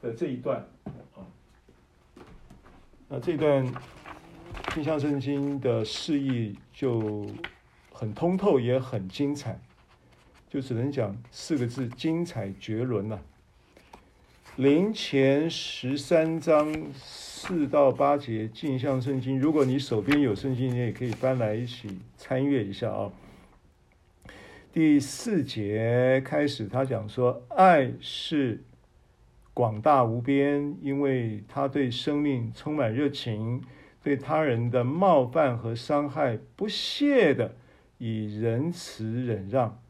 [0.00, 0.66] 的这一段
[1.14, 1.20] 啊，
[3.08, 3.66] 那这一段
[4.76, 7.26] 《镜像圣经》的释义就
[7.90, 9.58] 很通透，也很精彩，
[10.50, 13.22] 就只能讲四个字：精彩绝伦呐、啊。
[14.56, 23.10] 林前十三章四到八节《镜像圣经》，如果你手边有圣经，你也可以搬来一起参阅一下啊。
[24.74, 28.62] 第四节开始，他讲说：“爱是
[29.54, 33.62] 广大无边，因为他对生命充满热情，
[34.06, 37.56] 对他人的冒犯和伤害不屑的
[37.98, 39.82] 以仁慈忍让。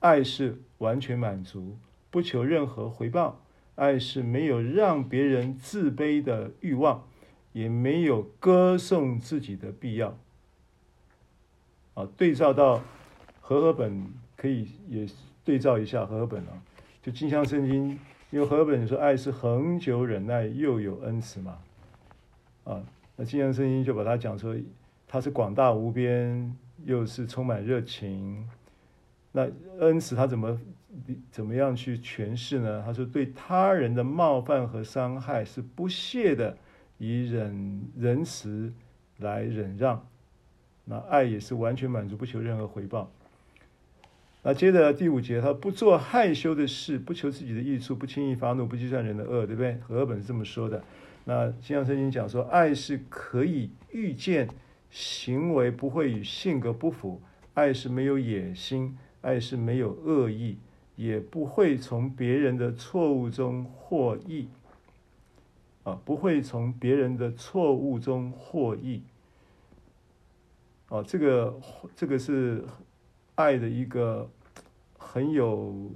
[0.00, 1.78] 爱是完全满足，
[2.10, 3.40] 不求任何回报。
[3.76, 7.06] 爱是没有让别人自卑的欲望，
[7.52, 10.18] 也没有歌颂自己的必要。”
[11.94, 12.82] 啊，对照到。
[13.40, 15.06] 和合本可以也
[15.44, 16.60] 对照一下和合本啊，
[17.00, 17.96] 就金香圣经，
[18.30, 21.58] 因为和合本说爱是恒久忍耐，又有恩慈嘛，
[22.68, 22.84] 啊，
[23.16, 24.54] 那镜像圣音就把它讲说，
[25.06, 26.54] 它是广大无边，
[26.84, 28.46] 又是充满热情。
[29.32, 29.48] 那
[29.80, 30.60] 恩慈他怎么
[31.30, 32.82] 怎么样去诠释呢？
[32.84, 36.58] 他说对他人的冒犯和伤害是不屑的
[36.98, 38.70] 以忍仁慈
[39.16, 40.06] 来忍让，
[40.84, 43.10] 那爱也是完全满足，不求任何回报。
[44.42, 49.74] 那接着第五节，他不做害羞的事，不求自己的益处，不轻易发怒，不计算人的恶，对不对？
[49.86, 50.82] 和合本是这么说的。
[51.28, 54.48] 那镜像圣经讲说，爱是可以预见
[54.90, 57.20] 行为不会与性格不符，
[57.52, 60.56] 爱是没有野心，爱是没有恶意，
[60.96, 64.48] 也不会从别人的错误中获益。
[65.82, 69.02] 啊，不会从别人的错误中获益。
[70.88, 71.60] 啊，这个
[71.94, 72.64] 这个是。
[73.38, 74.28] 爱的一个
[74.98, 75.92] 很有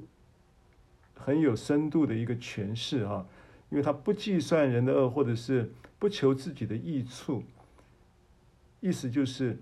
[1.13, 3.27] 很有深度的一个诠释哈，
[3.73, 7.43] 因为他不计算人的恶，或者是不求自己的益处，
[8.81, 9.59] 意思就是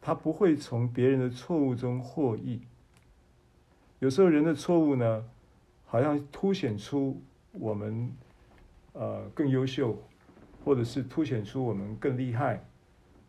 [0.00, 2.60] 他不会从别人的错误中获益。
[4.00, 5.24] 有时候人的错误呢，
[5.84, 8.12] 好像凸显出我们
[8.94, 9.96] 呃更优秀，
[10.64, 12.64] 或者是凸显出我们更厉害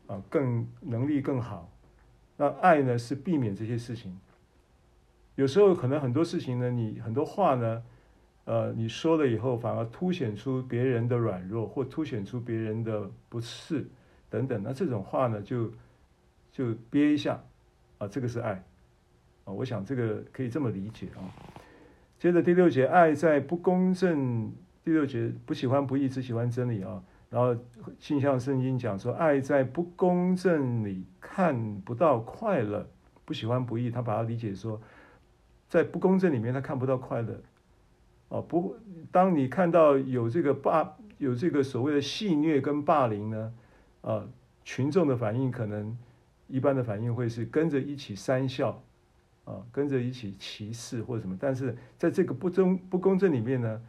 [0.08, 1.69] 啊，更能力更好。
[2.38, 4.19] 那爱呢，是避免这些事情。
[5.36, 7.84] 有时候可能很多事情呢，你很多话呢，
[8.48, 13.86] 呃，你说了以后，反而凸显出别人的软弱，或凸显出别人的不是
[14.30, 14.64] 等等。
[14.64, 15.70] 那这种话呢，就
[16.50, 17.44] 就憋一下
[17.98, 18.64] 啊，这个是爱
[19.44, 19.52] 啊。
[19.52, 21.28] 我想这个可以这么理解啊。
[22.18, 24.50] 接着第六节，爱在不公正。
[24.82, 27.04] 第六节，不喜欢不义，只喜欢真理啊。
[27.30, 27.54] 然后，
[28.00, 32.88] 镜像圣经讲说，爱在不公正里看不到快乐，
[33.26, 34.80] 不喜欢不义，他把它理解说，
[35.68, 37.38] 在不公正里面他看不到快乐。
[38.30, 38.76] 啊，不，
[39.12, 43.54] 当你看到有这个霸，有这个所谓的戏谑跟霸凌呢，
[44.02, 44.28] 啊，
[44.63, 45.98] 群众的反应可能
[46.48, 48.84] 一般的反应会是跟着一起三笑，
[49.46, 51.38] 啊，跟着一起歧视或者什么。
[51.40, 53.82] 但是在这个不公不公正里面呢，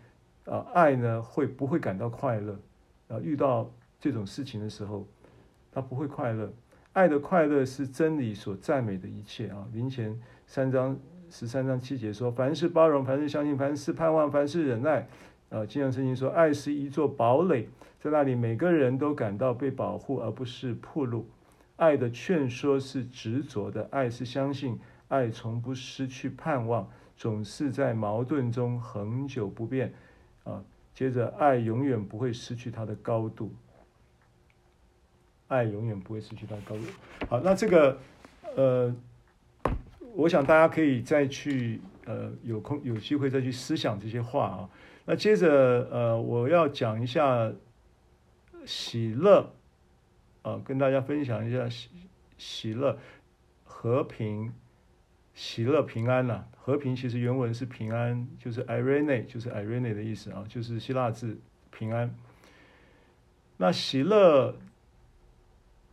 [0.45, 2.59] 啊，爱呢会不会感到快乐？
[3.09, 5.07] 啊，遇到这种事情的时候，
[5.73, 6.53] 他不会快乐。
[6.93, 9.67] 爱的快乐是真理所赞美的一切啊。
[9.73, 10.99] 林前三章
[11.31, 15.07] 十三章七节说：“凡事包容，凡事相信，凡事盼望，凡事忍耐。”
[15.51, 17.69] 啊，镜像圣经说：“爱是一座堡垒，
[18.01, 21.27] 在那里每个人都感到被保护，而不是暴露。
[21.77, 29.93] 爱的劝说是执着的，爱是相信，爱从不失去盼望，总是在矛盾中恒久不变。”
[30.45, 30.63] 啊。
[30.95, 33.55] 接着，爱永远不会失去它的高度。
[35.47, 36.83] 爱永远不会失去它的高度。
[37.29, 37.97] 好，那这个，
[38.57, 38.95] 呃，
[40.19, 44.69] 我想大家可以再去，呃，有空有机会再去思想这些话啊。
[45.05, 47.53] 那接着，呃，我要讲一下
[48.67, 49.55] 喜乐，
[50.43, 51.89] 啊，跟大家分享一下喜
[52.37, 52.99] 喜乐
[53.63, 54.53] 和平。
[55.35, 61.39] 喜乐平安呐、和平其实原文是平安，就是 Irene，就是 Irene 的意思啊，就是希腊字
[61.71, 62.13] 平安。
[63.57, 64.57] 那喜乐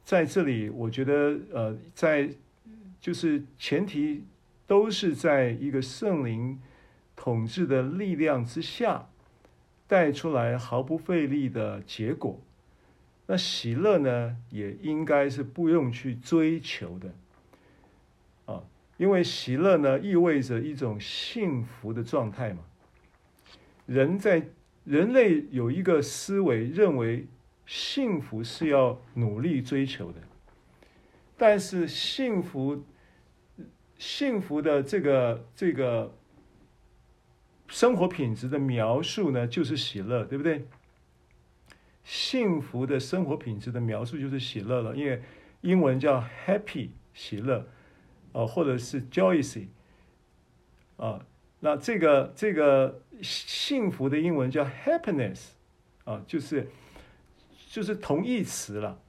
[0.03, 2.28] 在这里，我觉得呃，在
[3.06, 4.24] 就是前提
[4.66, 6.60] 都是在一个圣灵
[7.16, 9.08] 统治的力量之下
[9.86, 12.41] 带出来毫不费力的结果。
[13.28, 17.14] 那喜乐呢，也应该是不用去追求的
[18.51, 18.64] 啊。
[18.97, 22.64] 因为喜乐呢，意味着一种幸福的状态嘛。
[23.86, 24.47] 人在
[24.84, 27.28] 人类有一个思维，认为
[27.68, 30.20] 幸福是要努力追求的。
[31.38, 32.84] 但是幸福，
[33.97, 36.13] 幸福的这个这个
[37.67, 40.67] 生活品质的描述呢，就是喜乐，对不对？
[42.03, 45.21] 幸福的生活品质的描述就是喜乐了，因为
[45.61, 47.65] 英文叫 happy 喜乐，
[48.33, 49.65] 呃，或者是 joyous
[50.97, 51.25] 啊，
[51.61, 55.47] 那这个这个幸福的英文叫 happiness
[56.03, 56.69] 啊，就是
[57.69, 58.99] 就是同义词了。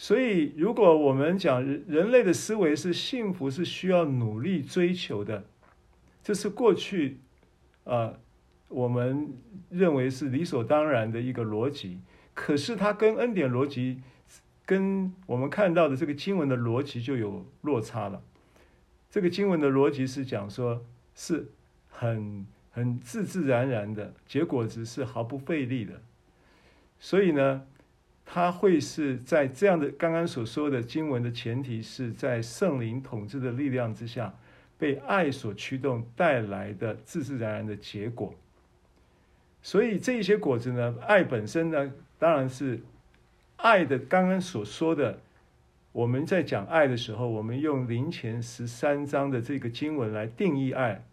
[0.00, 5.44] 所以，如果我们讲人人类的思维是幸福是需要努力追求的，
[6.22, 7.18] 这是过去
[7.82, 8.14] 啊
[8.68, 9.36] 我们
[9.70, 11.98] 认为是理所当然的一个逻辑。
[12.32, 14.00] 可是它跟恩典逻辑，
[14.64, 18.22] 跟我们看到的这个经文的逻辑就有落差了。
[19.10, 20.84] 这个经文的逻辑是讲说，
[21.16, 21.50] 是
[21.88, 26.00] 很很自自然然的，结果子是毫不费力的。
[27.00, 27.66] 所以呢，
[28.30, 34.34] 它会是在这样的刚刚所说的经文的前提是在圣灵统治的力量之下，
[34.76, 38.34] 被爱所驱动带来的自自然然的结果。
[39.62, 41.90] 所以这些果子呢，爱本身呢。
[42.20, 42.80] 当然是
[43.58, 43.96] 爱的。
[43.96, 45.20] 刚刚所说的，
[45.92, 51.04] 我们在讲爱的时候，我们用林前十三章的这个经文来定义爱。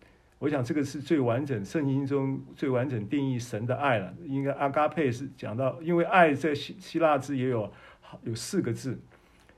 [0.45, 4.13] 我想这个是最完整，圣经中最完整定义神的爱了。
[4.27, 7.73] 应该阿嘎佩是讲到，因为爱在希希腊字也有
[8.21, 8.99] 有四个字，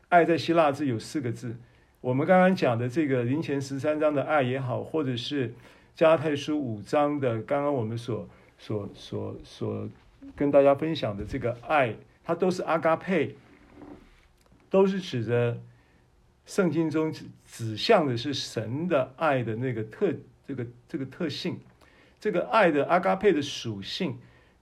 [0.07, 1.57] 爱在希腊字有四个字。
[1.99, 5.53] 我们刚刚讲的这个林前十三章的爱也好，或者是
[5.93, 8.25] 加拉太书五章的刚刚我们所
[8.57, 9.89] 所所所。
[10.35, 13.35] 跟大家分享的这个爱，它都是阿嘎佩，
[14.69, 15.57] 都是指着
[16.45, 17.13] 圣经中
[17.45, 20.13] 指向的是神的爱的那个特
[20.47, 21.59] 这个这个特性，
[22.21, 24.17] 这个爱的阿嘎佩的属性，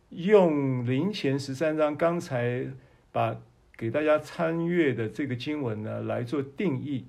[0.09, 2.65] 用灵前十三章刚才
[3.11, 3.39] 把
[3.77, 7.05] 给大家参阅的这个经文呢来做定义，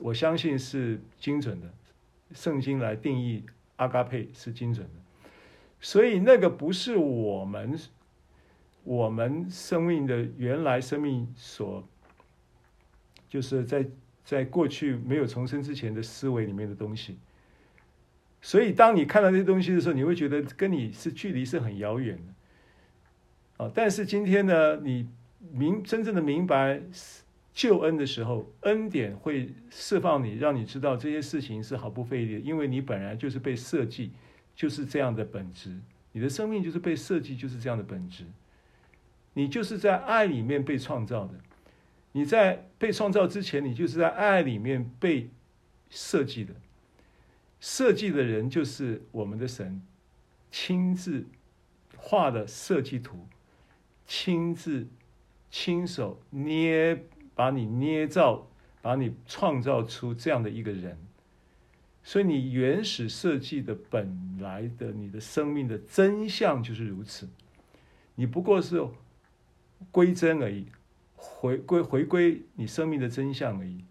[0.00, 1.72] 我相信是精准的，
[2.32, 3.44] 圣经来定义
[3.76, 4.94] 阿嘎佩是精准的。
[5.80, 7.78] 所以那个不是我们
[8.82, 11.86] 我们生命的原来生命所，
[13.28, 13.86] 就是在
[14.24, 17.16] 在过去没有重生之前的思维里面的东西。
[18.42, 23.64] 所以当你看到这些东西的时候，你会觉得跟你是距离是很遥远的。
[23.64, 25.08] 啊，但是今天呢，你
[25.52, 26.80] 明真正的明白
[27.52, 34.12] 救恩的时候，恩典会释放你，让你知道这些事情是毫不费力的，因为你本来就是被设计。
[34.52, 35.74] 就是这样的本质，
[36.12, 38.24] 你的生命就是被设计，就是这样的本质。
[39.32, 41.34] 你就是在爱里面被创造的，
[42.12, 45.30] 你在被创造之前，你就是在爱里面被
[45.88, 46.52] 设计的。
[47.60, 49.82] 设计的人就是我们的神，
[50.50, 51.26] 亲自
[51.96, 53.28] 画的设计图，
[54.06, 54.88] 亲自
[55.50, 57.04] 亲手捏，
[57.34, 58.48] 把你捏造，
[58.80, 60.98] 把你创造出这样的一个人。
[62.02, 67.28] 所以你原始设计的本来的你的生命的真相就是如此，
[68.14, 68.82] 你不过是
[69.90, 70.64] 归真而已，
[71.14, 73.84] 回归回归你生命的真相而已，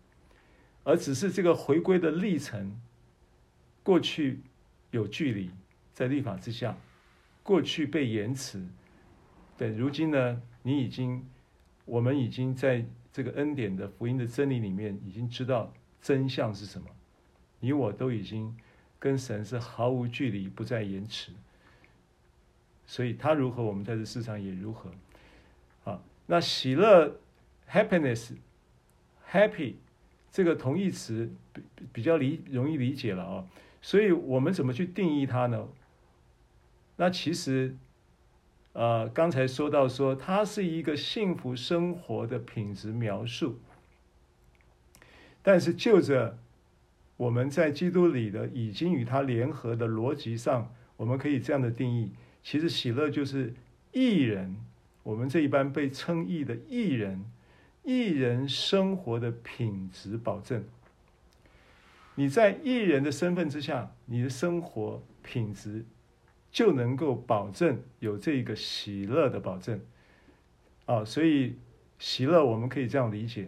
[0.83, 2.81] 而只是这个回归的历程，
[3.89, 4.39] 过去
[4.91, 5.49] 有距离
[5.95, 6.77] 在律法之下，
[7.41, 8.63] 过去被延迟，
[9.57, 11.27] 对，如今呢，你已经，
[11.85, 16.87] 我们已经在这个恩典的福音的真理里面已经知道真相是什么。
[17.61, 18.55] 你我都已经
[18.99, 21.31] 跟神是毫无距离，不再延迟，
[22.85, 24.91] 所以他如何，我们在这世上也如何。
[25.83, 27.19] 啊，那喜乐
[27.67, 29.73] （happiness），happy
[30.31, 33.47] 这个同义词比比较理容易理解了啊。
[33.81, 35.67] 所以我们怎么去定义它呢？
[36.97, 37.75] 那其实，
[38.73, 43.59] 呃，刚才说到说，它是一个幸福生活的品质描述，
[45.41, 46.37] 但是就着。
[47.17, 53.53] 我们在基督里的已经与他联合的逻辑上，我们可以这样的定义：其实喜乐就是
[53.91, 54.55] 艺人，
[55.03, 57.25] 我们这一般被称义的艺人，
[57.83, 60.63] 艺人生活的品质保证。
[62.19, 65.85] 你在艺人的身份之下，你的生活品质
[66.51, 69.79] 就能够保证有这个喜乐的保证。
[70.85, 71.55] 啊，所以
[71.97, 73.47] 喜乐我们可以这样理解，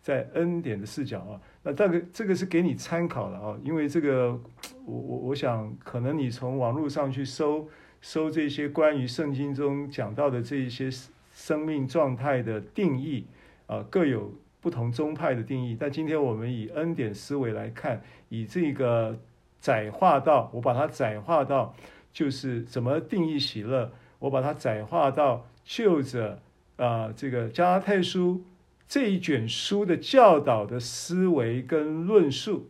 [0.00, 1.40] 在恩典的视角啊。
[1.64, 4.40] 那这个这个是给你参考的啊，因为这个
[4.84, 7.68] 我我我想可能你从网络上去搜
[8.00, 10.88] 搜这些关于圣经中讲到的这一些
[11.34, 13.26] 生命状态的定义
[13.66, 14.32] 啊，各有
[14.62, 15.76] 不同宗派的定义。
[15.78, 18.00] 但今天我们以恩典思维来看，
[18.30, 19.18] 以这个
[19.60, 21.74] 窄化到我把它窄化到
[22.14, 26.40] 就是怎么定义喜乐，我把它窄化到就着
[26.76, 28.42] 啊这个加拉太书。
[28.86, 32.68] 这一卷书的教导的思维跟论述，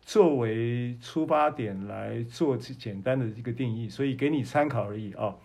[0.00, 5.36] 作为出发点来做简单的一个定义，所以给你参考而已啊。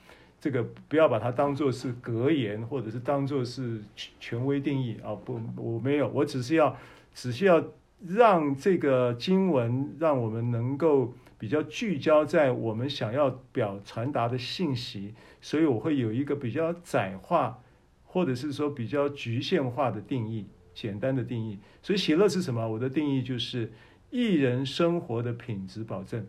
[0.45, 3.81] 这个不要把它当做是格言，或者是当做是
[4.19, 5.15] 权威定义啊！
[5.15, 6.77] 不，我没有，我只是要，
[7.15, 7.65] 只是要
[8.07, 17.63] 让这个经文让我们能够比较聚焦在我们想要表传达的信息，所以我会有一个比较窄化，
[18.05, 21.57] 或者是说比较局限化的定义，简单的定义。
[21.81, 22.69] 所以喜乐是什么？
[22.69, 23.71] 我的定义就是
[24.11, 26.27] 一人生活的品质保证。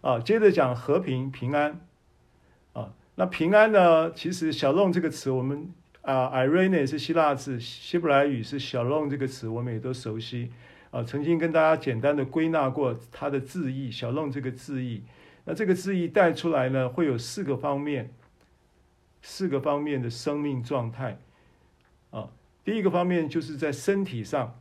[0.00, 1.86] 啊，接着讲和平平安。
[3.20, 4.10] 那平安呢？
[4.12, 10.50] 其实小弄这个词，我们啊，“eirene” 是希腊字，希伯来语是小弄这个词，我们也都熟悉
[10.90, 11.02] 啊。
[11.02, 15.02] 曾经跟大家简单的归纳过它的字义小弄这个字义。
[15.44, 18.10] 那这个字义带出来呢，会有四个方面，
[19.20, 21.18] 四个方面的生命状态
[22.08, 22.30] 啊。
[22.64, 24.58] 第一个方面就是在身体上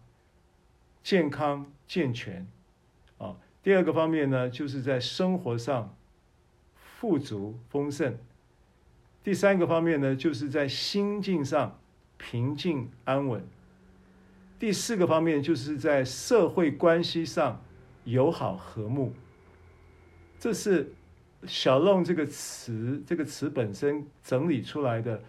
[1.02, 2.46] 健康健全
[3.20, 3.38] 啊。
[3.64, 5.96] 第二个方面呢，就是在生活上
[6.76, 8.18] 富足丰盛。
[9.30, 11.80] 第三个方面呢，就是在心境上
[12.18, 13.42] 平静安稳；
[14.58, 17.64] 第四个方面就是在社会关系上
[18.06, 19.14] 友好和睦。
[20.40, 20.94] 这是
[21.46, 25.22] “小弄”这个词，这个词本身整理出来的，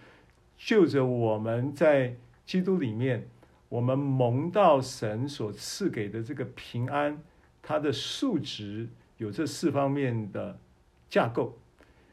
[0.57, 3.29] 就着我们在基督里面，
[3.69, 7.23] 我们蒙到神所赐给的这个平安，
[7.61, 8.89] 它的数值
[9.19, 10.59] 有这四方面的
[11.11, 11.59] 架构。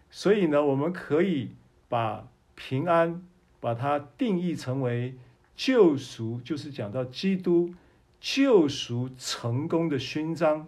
[0.10, 1.52] 所以呢，我们可以。
[1.90, 3.24] 把平安
[3.60, 5.16] 把它定义成为
[5.56, 7.74] 救赎，就是讲到基督
[8.20, 10.68] 救赎成功的勋章。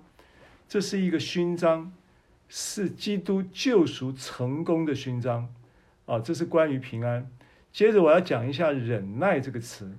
[0.68, 1.92] 这是一个勋章，
[2.48, 5.54] 是基督救赎成功的勋章。
[6.06, 7.30] 啊，这是关于平安。
[7.72, 9.98] 接着我要讲一下忍耐这个词。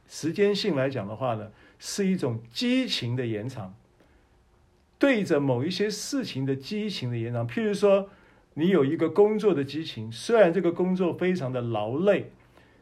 [0.07, 3.75] 时间性来讲的话呢，是一种激情的延长，
[4.99, 7.47] 对着某一些事情的激情的延长。
[7.49, 8.11] 譬如说，
[8.55, 12.31] 你有一个工作的激情，虽然这个工作非常的劳累，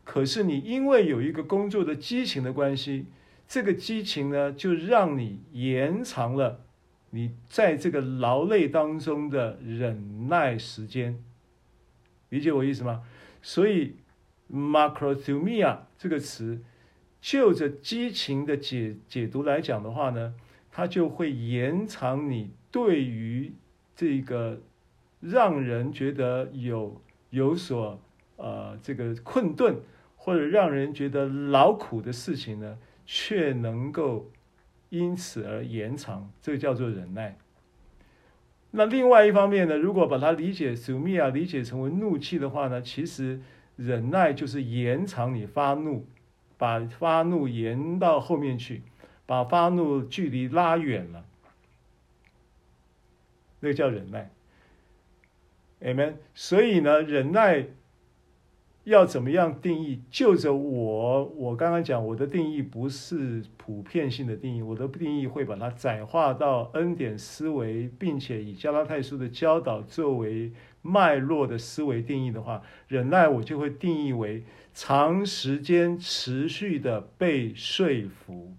[0.05, 3.07] 可是你因为有一个工作的激情的关系，
[3.47, 6.61] 这个激情呢，就让你延长了
[7.11, 11.23] 你在这个劳累当中的忍耐时间。
[12.31, 13.03] 理解我意思吗？
[13.43, 13.97] 所以
[14.51, 16.63] ，macrothumia 这个词，
[17.21, 20.35] 就着激情的解解读来讲的话呢，
[20.71, 23.53] 它就会延长你对于
[23.95, 24.61] 这个
[25.21, 28.01] 让人觉得有有所
[28.37, 29.77] 呃这个困顿，
[30.17, 34.31] 或者让人觉得劳苦的事情呢，却能够
[34.91, 37.37] 因此而延长，这个叫做忍耐。
[38.75, 43.41] 那另外一方面呢，如果把它理解，sumia 理解成为怒气的话呢，其实
[43.77, 46.07] 忍耐就是延长你发怒，
[46.57, 48.83] 把发怒延到后面去，
[49.27, 51.25] 把发怒距离拉远了，
[53.61, 54.31] 那个叫忍耐。
[55.83, 56.15] Amen。
[56.33, 57.67] 所以呢，忍耐
[58.85, 60.01] 要怎么样定义？
[60.11, 70.51] 就着我，我刚刚讲我的定义不是普遍性的定义，我的定义会把它窄化到恩典思维，并且以加拉太书的教导作为
[70.83, 74.43] 脉络的思维定义的话，忍耐我就会定义为
[74.75, 78.53] 长时间持续的被说服。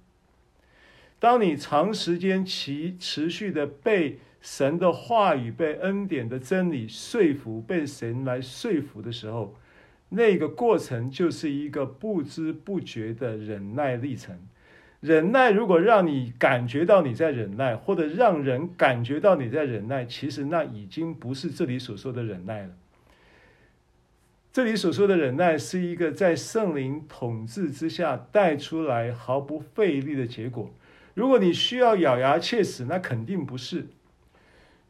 [1.19, 9.55] 当你长时间其持续的被神的话语、被恩典的真理说服，被神来说服的时候，
[10.16, 14.38] 那个过程就是一个不知不觉的忍耐历程。
[14.99, 22.70] 忍耐如果让你感觉到你在忍耐，或者让人感觉到你在忍耐，其实那已经不是这里所说的忍耐了。
[24.53, 30.72] 这里所说的忍耐是一个在圣灵统治之下带出来毫不费力的结果。
[31.16, 33.88] 如果你需要咬牙切齿，那肯定不是；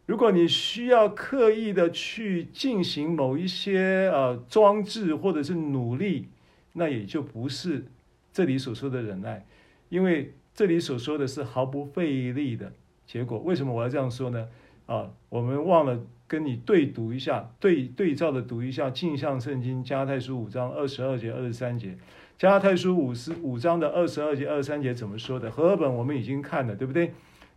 [0.05, 6.27] 如果你需要刻意的去进行某一些呃装置或者是努力，
[6.73, 7.85] 那也就不是
[8.33, 9.45] 这里所说的忍耐，
[9.89, 12.73] 因为这里所说的是毫不费力的
[13.05, 13.39] 结果。
[13.39, 14.47] 为什么我要这样说呢？
[14.85, 15.97] 啊，我们忘了
[16.27, 21.97] 跟你对读一下，对对照的读一下《镜像圣经》加拉太书五章二十二节、二十三节。
[22.37, 25.49] 加拉太书五十五章的二十二节、二十三节怎么说的？
[25.49, 27.13] 和合本我们已经看了，对不对？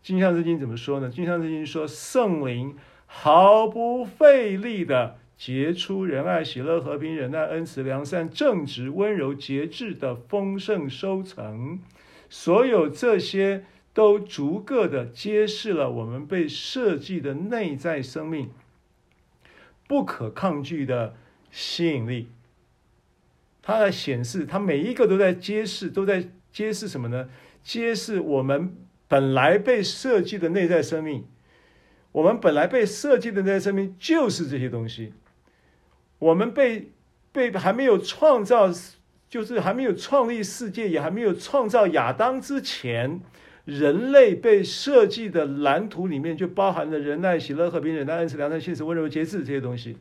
[0.07, 1.11] 镜像圣经怎么说呢？
[1.11, 2.77] 镜像圣经说，圣灵
[3.07, 11.81] 毫不费力的结出仁爱、喜乐、和平、忍耐、恩慈、良善、正直、温柔、节制的丰盛收成。
[12.31, 18.51] 所有这些都逐个的揭示了我们被设计的内在生命
[19.89, 21.17] 不可抗拒的
[21.51, 22.29] 吸引力。
[23.61, 27.29] 它在显示，它每一个都在揭示，都在揭示什么呢？
[27.65, 28.73] 揭示我们
[29.09, 31.27] 本来被设计的内在生命。
[32.13, 35.13] 我们本来被设计的内在生命就是这些东西。
[36.19, 36.93] 我们被
[37.31, 38.73] 被还没有创造，
[39.29, 43.21] 就是还没有创立世界，也还没有创造亚当之前，
[43.67, 49.99] 人类被设计的蓝图里面就包含了仁爱、喜乐、和平、忍耐、恩慈、良善、信实、温柔、节制这些东西。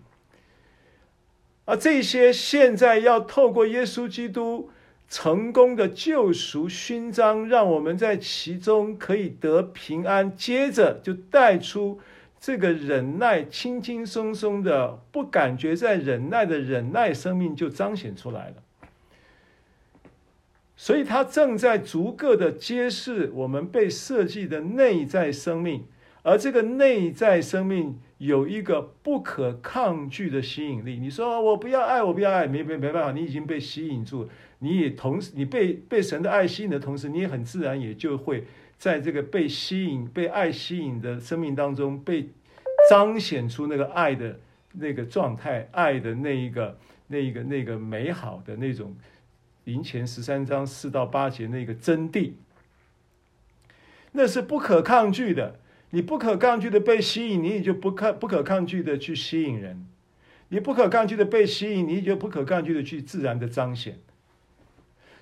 [1.65, 4.69] 而这些现在要透过耶稣基督
[5.07, 10.35] 成功的救赎勋章，让我们在其中可以得平安。
[10.35, 11.99] 接着就带出
[12.39, 18.55] 这个忍耐，轻轻松松的，不感觉在忍耐的忍耐生命就彰显出来了。
[20.75, 25.85] 所以，他正在逐个的揭示我们被设计的内在生命，
[26.23, 27.99] 而这个内在生命。
[28.17, 30.97] 有一个不可抗拒的吸引力。
[30.97, 34.29] 你说我不要爱，我不要爱，没没没办法，你已经被吸引住。
[34.59, 38.45] 你也同时，你被被神的爱吸引的同时，你也很自然也就会
[38.77, 42.29] 在这个被吸引、被爱吸引的生命当中，被
[42.89, 44.39] 彰显出那个爱的
[44.73, 48.95] 那个状态，爱的那一个、那一个、那个美好的那种。
[49.65, 52.33] 林前十三章四到八节那个真谛，
[54.11, 55.59] 那是不可抗拒的。
[55.91, 59.85] 你不可抗拒的被吸引，你也就不可不可抗拒的去吸引人；
[60.49, 63.99] 你不可抗拒的被吸引，你也就不可抗拒的去自然的彰显。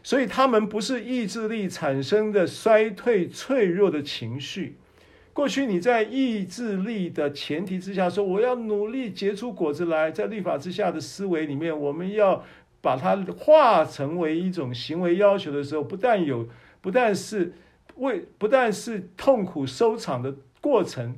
[0.01, 4.77] 所以，他们不是意志力产生的衰退、脆弱的情绪。
[5.31, 12.43] 过去你在意志力的前提之下说，我要努力结出果子来，在律法之下的思维里面，我们要
[12.81, 16.47] 把它化成为一种行为要求的时候，不但有，
[16.81, 17.53] 不但是
[17.95, 20.35] 为，不但是痛苦收场的。
[20.63, 21.17] 过程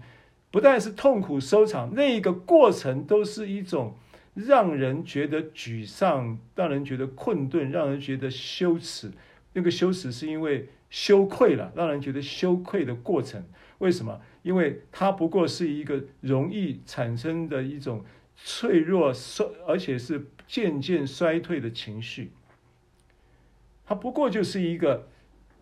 [0.50, 3.96] 不但是痛苦收场，那一个过程都是一种
[4.34, 9.12] 让人觉得沮丧、让人觉得困顿、让人觉得羞耻。
[9.54, 13.46] 那个羞耻是因为羞愧了，让人觉得羞愧的过程。
[13.78, 14.20] 为什么？
[14.42, 18.04] 因为它不过是一个容易产生的一种
[18.36, 22.32] 脆弱、衰，而且是渐渐衰退的情绪。
[23.86, 25.08] 它不过就是一个。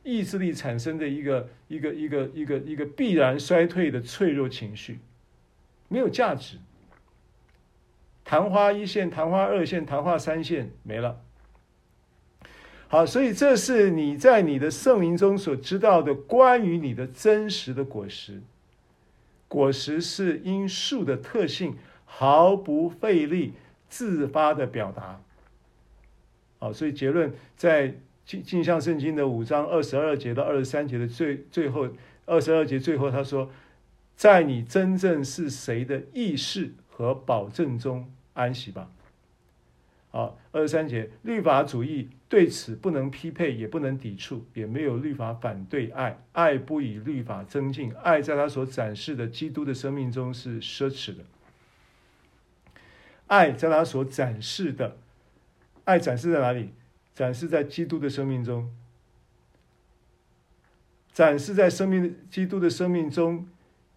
[0.03, 4.99] 意志力产生的一个一个一个一个一个必然衰退的脆弱情绪，
[5.87, 6.57] 没有价值。
[8.25, 11.21] 昙花一现，昙花二现，昙花三现，没了。
[12.89, 18.41] 好，所以这是你在你的圣灵中所知道的关于你的真实的果实。
[19.47, 23.53] 果实是因树的特性毫不费力
[23.87, 25.21] 自发的表达。
[26.59, 27.95] 好，所以结论在。
[28.25, 31.89] 镜镜像圣经的五章二十二节到二十三节的最最后，
[32.25, 33.51] 二十二节最后他说，
[34.15, 38.89] 在你真正是谁的意识和保证中安息吧。
[40.11, 51.23] 好，二十三节，律法主义对此不能匹配，也不能抵触，也没有律法反对爱，爱不以律法增进，爱在他所展示的基督的生命中是奢侈的，
[53.25, 54.97] 爱在他所展示的。
[55.85, 56.69] 爱展示在哪里？
[57.13, 58.73] 展示在基督的生命中。
[61.13, 63.47] 展示在生命基督的生命中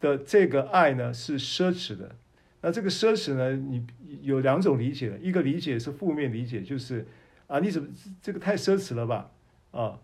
[0.01, 2.15] 的这个爱呢，是奢侈的。
[2.61, 3.87] 那这个奢侈呢，你
[4.23, 7.07] 有两种理解，一个理解是负面理解，就是
[7.47, 7.89] 啊，你怎么
[8.21, 9.31] 这个太奢侈了吧？
[9.71, 9.99] 啊，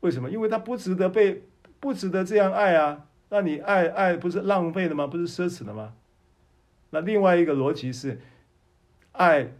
[0.00, 0.30] 为什么？
[0.30, 1.44] 因为他不值得被，
[1.80, 3.06] 不值得这样爱啊。
[3.28, 5.06] 那你爱爱不是浪费的吗？
[5.06, 5.94] 不是奢侈的吗？
[6.90, 8.20] 那另外一个逻辑是，
[9.12, 9.52] 爱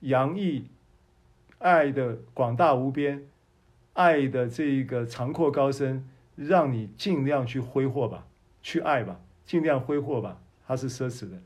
[0.00, 0.66] 洋溢，
[1.60, 3.22] 爱的广大无边。
[3.92, 8.24] 爱的这一个长阔高深，让你尽量去挥霍吧，
[8.62, 10.40] 去爱吧，尽量挥霍吧。
[10.66, 11.36] 它是奢侈的，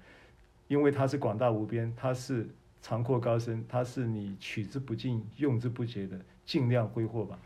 [0.69, 2.47] 因为它是广大无边，它是
[2.83, 7.39] 长阔高深，它是你取之不尽、用之不竭的，尽量挥霍吧。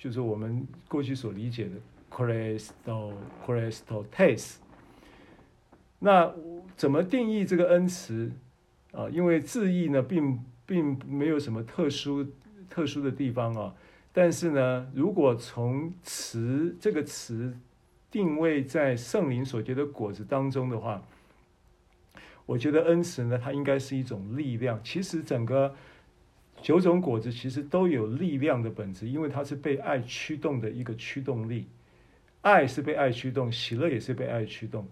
[0.00, 1.70] 就是我们过去所理解的
[2.08, 3.12] “crystal”
[3.44, 4.58] “crystal taste”，。
[5.98, 6.32] 那
[6.76, 8.30] 怎么定义这个恩慈
[8.92, 9.08] 啊？
[9.10, 12.24] 因为字义呢，并并没有什么特殊
[12.70, 13.74] 特殊的地方啊。
[14.12, 17.58] 但是呢，如果从词这个词
[18.08, 21.02] 定位在圣灵所结的果子当中的话，
[22.46, 24.80] 我觉得恩慈呢，它应该是一种力量。
[24.84, 25.74] 其实整个。
[26.60, 31.66] 九种果子其实都有力量的本质，因为它是被爱驱动的一个驱动力。
[32.40, 34.86] 爱是被爱驱动，喜乐也是被爱驱动，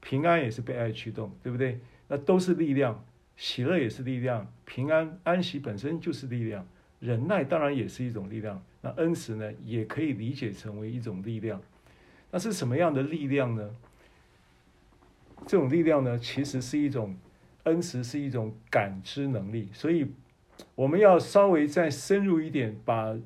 [0.00, 1.80] 平安也是被爱驱动，对不对？
[2.08, 3.04] 那都是力量，
[3.36, 6.66] 喜乐也是力量，平安安息本身就是力量，
[6.98, 8.62] 忍耐当然也是一种力量。
[8.80, 11.60] 那恩慈呢，也可以理解成为一种力量。
[12.30, 13.76] 那是什么样的力量呢？
[15.46, 17.16] 这种力量呢，其实是一种。
[17.68, 20.12] 恩慈是一种感知能力，所以
[20.74, 23.16] 我们要稍微再深入一点，把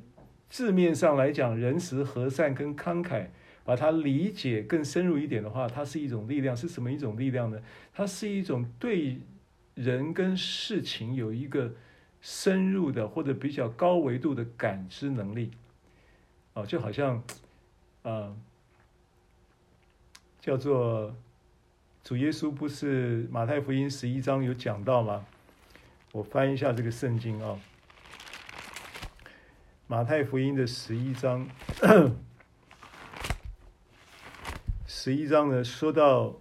[0.49, 3.29] 字面上来讲，仁慈、和善跟慷慨，
[3.65, 7.59] 把它理解更深入一点的话，它是一种力量，是什么一种力量呢？
[7.93, 9.19] 它是一种对
[9.75, 11.75] 人跟事情有一个
[12.21, 15.51] 深入的或者比较高维度的感知能力，
[16.53, 17.23] 哦，就好像，
[18.03, 18.37] 呃，
[20.41, 21.15] 叫做。
[22.05, 25.25] 主耶稣不是马太福音十一章有讲到吗？
[26.11, 27.57] 我翻一下这个圣经啊，
[29.87, 31.49] 马太福音的十一章，
[34.85, 36.35] 十一章呢说到，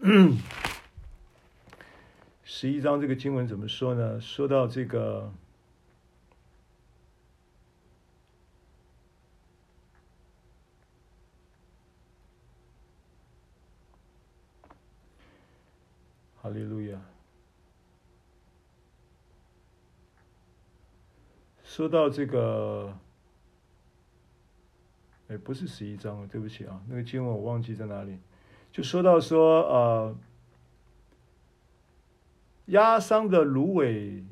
[2.42, 4.18] 十一章这个经文怎么说呢？
[4.20, 5.30] 说到这个。
[16.50, 17.00] 哈利路亚。
[21.62, 22.98] 说到这个，
[25.28, 28.18] 哎，不是十一章啊，对不起啊，那个经文我忘记在哪里。
[28.72, 30.16] 就说到说，呃，
[32.66, 34.24] 压伤的芦苇，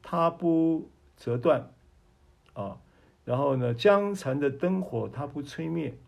[0.00, 1.72] 它不折断，
[2.52, 2.80] 啊，
[3.24, 5.98] 然后呢，江残的灯火，它不吹灭。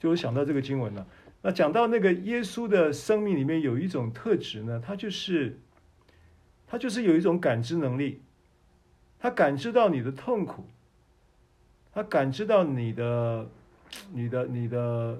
[0.00, 1.06] 就我想到这个经文了。
[1.46, 5.58] 那讲到那个耶稣的生命里面有一种特质呢，他就是，
[6.66, 8.22] 他就是有一种感知能力，
[9.18, 10.64] 他感知到你的痛苦，
[11.92, 13.46] 他感知到你的、
[14.10, 15.18] 你的、你的、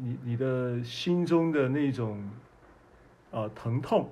[0.00, 2.28] 你、你的心中的那种
[3.30, 4.10] 啊、疼痛，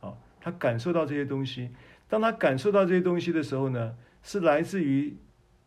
[0.00, 1.70] 啊，他感受到这些东西。
[2.08, 5.16] 当他感受到这些东西的时候呢，是来自于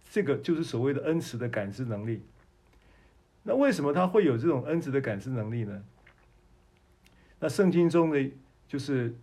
[0.10, 2.24] 这个就是所谓的恩慈的感知能力。
[3.50, 5.84] 那为什么他会有这种恩慈的感知能力呢？
[7.40, 8.30] 那圣经中的
[8.68, 9.16] 就是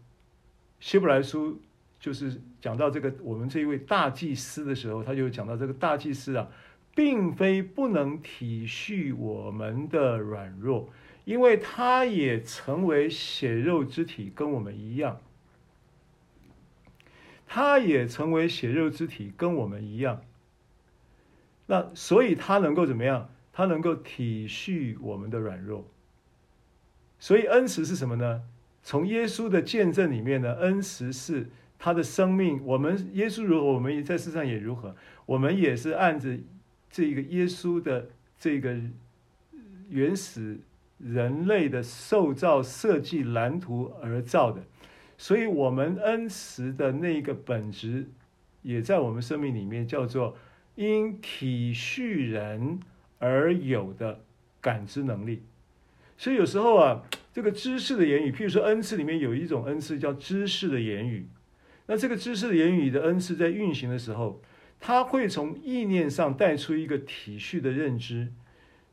[0.81, 1.63] 希伯来书。
[1.99, 6.49] 就是讲到这个我们这一位大祭司的时候，他就讲到这个大祭司啊，
[6.95, 10.91] 并非不能体恤我们的软弱，
[11.25, 15.21] 因为他也成为血肉之体，跟我们一样。
[17.47, 20.21] 他也成为血肉之体，跟我们一样。
[21.67, 23.31] 那所以他能够怎么样？
[23.57, 25.89] 他能够体恤我们的软弱。
[27.19, 28.43] 所以恩慈是什么呢？
[28.83, 31.49] 从耶稣的见证里面呢，恩慈是。
[31.79, 34.97] 他的生命，我们耶稣如何，我们在世上也如何。
[35.27, 36.35] 我们也是按着
[36.91, 38.75] 这个耶稣的这个
[39.91, 40.59] 原始
[40.99, 44.63] 人类的受造设计蓝图而造的，
[45.19, 48.09] 所以，我们恩慈的那个本质，
[48.63, 50.35] 也在我们生命里面叫做
[50.77, 52.81] 因体恤人
[53.19, 54.25] 而有的
[54.61, 55.43] 感知能力。
[56.19, 57.03] 所以有时候啊，
[57.33, 61.29] 这个知识的言语，譬如说恩赐里面有一种恩赐叫知识的言语。
[61.87, 64.43] 那这个知识的言语的恩赐在运行的时候，
[64.81, 68.33] 它会从意念上带出一个体恤的认知，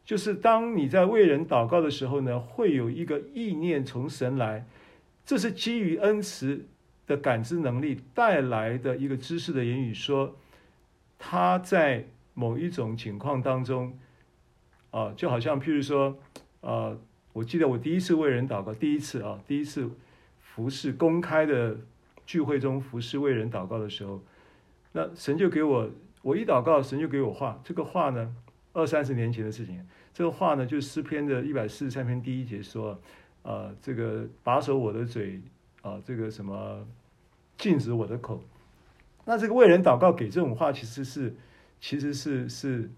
[0.05, 4.67] 就是当你在为人祷告的时候呢，会有一个意念从神来，
[5.25, 6.65] 这是基于恩慈
[7.07, 10.37] 的感知能力带来的一个知识的言语，说
[11.17, 13.97] 他在某一种情况当中，
[14.93, 16.17] 啊，就好像譬如说，
[16.61, 16.95] 啊，
[17.33, 19.89] 我记得我第一次为人祷告，第一次啊，第一次
[20.39, 21.75] 服侍公开的。
[22.25, 24.23] 聚会中服侍为人祷告的时候，
[24.93, 25.89] 那神就给我，
[26.21, 27.59] 我一祷告，神就给我话。
[27.65, 28.33] 这个话呢，
[28.71, 29.85] 二三十年前的事情。
[30.13, 32.97] 这个话呢，就是诗篇的一百四十三篇第一节说，
[33.41, 35.41] 啊、这个把守我的嘴，
[35.81, 36.87] 啊、这个什么
[37.57, 38.41] 禁止我的口。
[39.25, 41.35] 那这个为人祷告给这种话，其实是，
[41.81, 42.89] 其实是是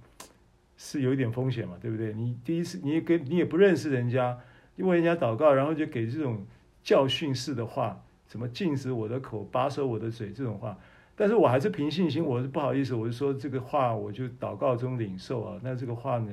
[0.78, 2.13] 是有一点风险嘛，对不对？
[2.13, 4.38] 你第一次你也跟你也不认识人家，
[4.76, 6.45] 因为人家祷告，然后就给这种
[6.84, 8.01] 教训式的话。
[8.28, 10.76] 什么禁止我的口，把守我的嘴这种话，
[11.15, 15.59] 但是我还是凭信心，我是不好意思，我就说这个话，我就祷告中领受啊。
[15.61, 16.32] 那这个话呢，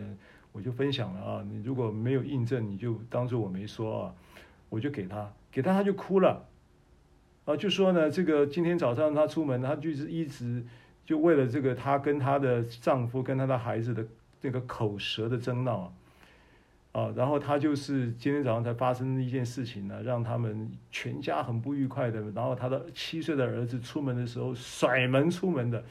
[0.52, 1.44] 我就分享了啊。
[1.46, 4.14] 你如果没有印证，你就当做我没说啊。
[4.70, 6.48] 我就给他，给他，他就哭了
[7.44, 10.64] 啊，就说呢，这个今天早上他出门，他就是一直
[11.04, 14.02] 就为了这个他跟他的丈夫跟他的孩子的
[14.42, 15.92] 这个口舌的争闹啊。
[16.92, 22.20] 啊，然后他就是今天早上才发生的一件事情呢，让他们全家很不愉快的。
[22.32, 25.82] 然后他的七岁的儿子出门的时候甩门出门的，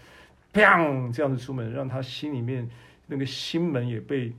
[0.54, 2.70] 砰，这样子出门，让他心里面
[3.08, 4.32] 那个心门也被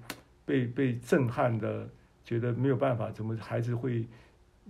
[0.45, 1.89] 被被震撼的，
[2.25, 4.07] 觉得没有办法，怎么孩子会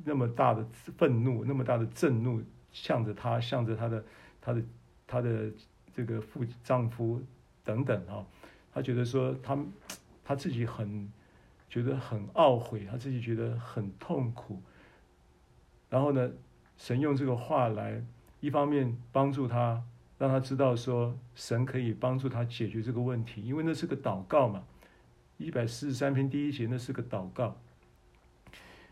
[0.02, 0.64] 那么大的
[0.96, 4.04] 愤怒，那么大的震怒，向着他，向着他的
[4.40, 4.62] 他的
[5.06, 5.50] 他的
[5.94, 7.20] 这个父丈夫
[7.62, 8.24] 等等啊，
[8.72, 9.58] 他觉得说他
[10.24, 11.10] 他自己很。
[11.72, 14.60] 觉得很懊悔，他自己觉得很痛苦。
[15.88, 16.30] 然后呢，
[16.76, 18.04] 神用这个话来，
[18.40, 19.82] 一方面帮助他，
[20.18, 24.62] 让他知道说神可以帮助他解决这个问题，因为那是个祷告嘛。
[25.38, 27.56] 一百四十三篇第一节，那是个祷告。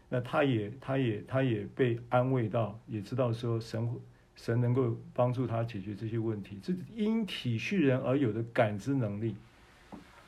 [0.08, 3.94] 那他也，他也，他也被安慰到，也知道说神
[4.36, 9.36] 神能够帮助他解决这些问题，这因体恤人而有的感知能力。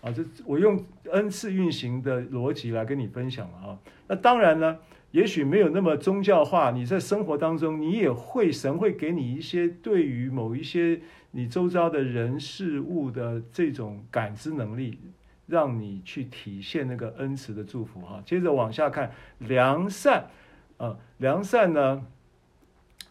[0.02, 3.78] 啊，这我用恩赐运行的逻辑来跟你分享了啊。
[4.08, 4.78] 那当然呢，
[5.12, 6.72] 也许没有那么宗教化。
[6.72, 11.00] 你在生活当中，你也会神会给你一些对于某一些
[11.30, 14.98] 你周遭的人事物的这种感知能力，
[15.46, 18.20] 让你去体现那个恩慈的祝福哈。
[18.26, 20.30] 接着往下看，良善
[20.78, 22.04] 啊，良善呢，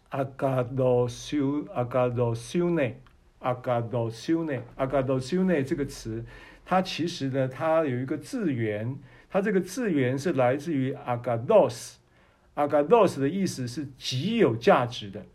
[0.09, 2.99] 阿嘎多修阿嘎多修内
[3.39, 6.25] 阿嘎多修内阿嘎多修内这个词。
[6.66, 8.97] 它其实呢，它有一个字源，
[9.30, 15.26] 它这个字源是来自于 agados，agados 的意思是极有价值的，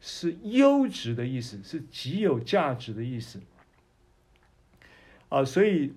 [0.00, 3.40] 是优质的意思，是极有价值的意思。
[5.28, 5.92] 啊，所以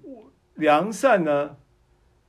[0.56, 1.56] 良善呢，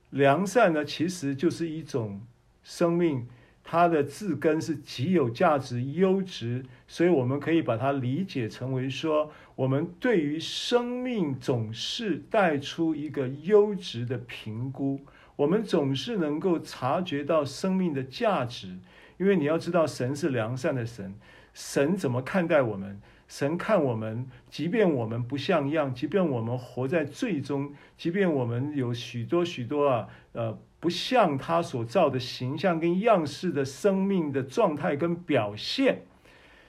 [0.09, 2.21] 良善呢，其实就是一种
[2.63, 3.27] 生命。
[3.63, 14.99] 它的字根是极有价值、优质，所以我们可以把它理解成为说，我们对于生命总是带出一个优质的评估，
[15.37, 18.77] 我们总是能够察觉到生命的价值，
[19.17, 21.15] 因为你要知道，神是良善的神，
[21.53, 23.01] 神怎么看待我们？
[23.25, 36.01] 神看我们，即便我们不像样，即便我们活在最终，即便我们有许多许多啊，呃，不像他所造的形象跟样式的生命的状态跟表现，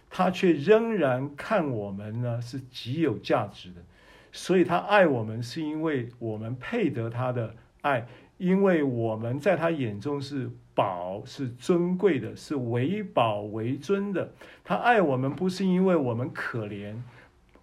[0.08, 3.82] 他却仍然看我们呢是极有价值的。
[4.30, 8.06] 所以他爱我们，是因为我们配得他的爱，
[8.38, 10.48] 因为我们在他眼中是。
[10.76, 14.32] 宝是尊贵的，是为宝为尊的。
[14.64, 16.96] 他爱我们不是因为我们可怜，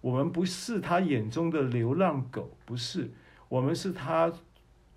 [0.00, 3.10] 我们不是他眼中的流浪狗，不是，
[3.50, 4.32] 我们是他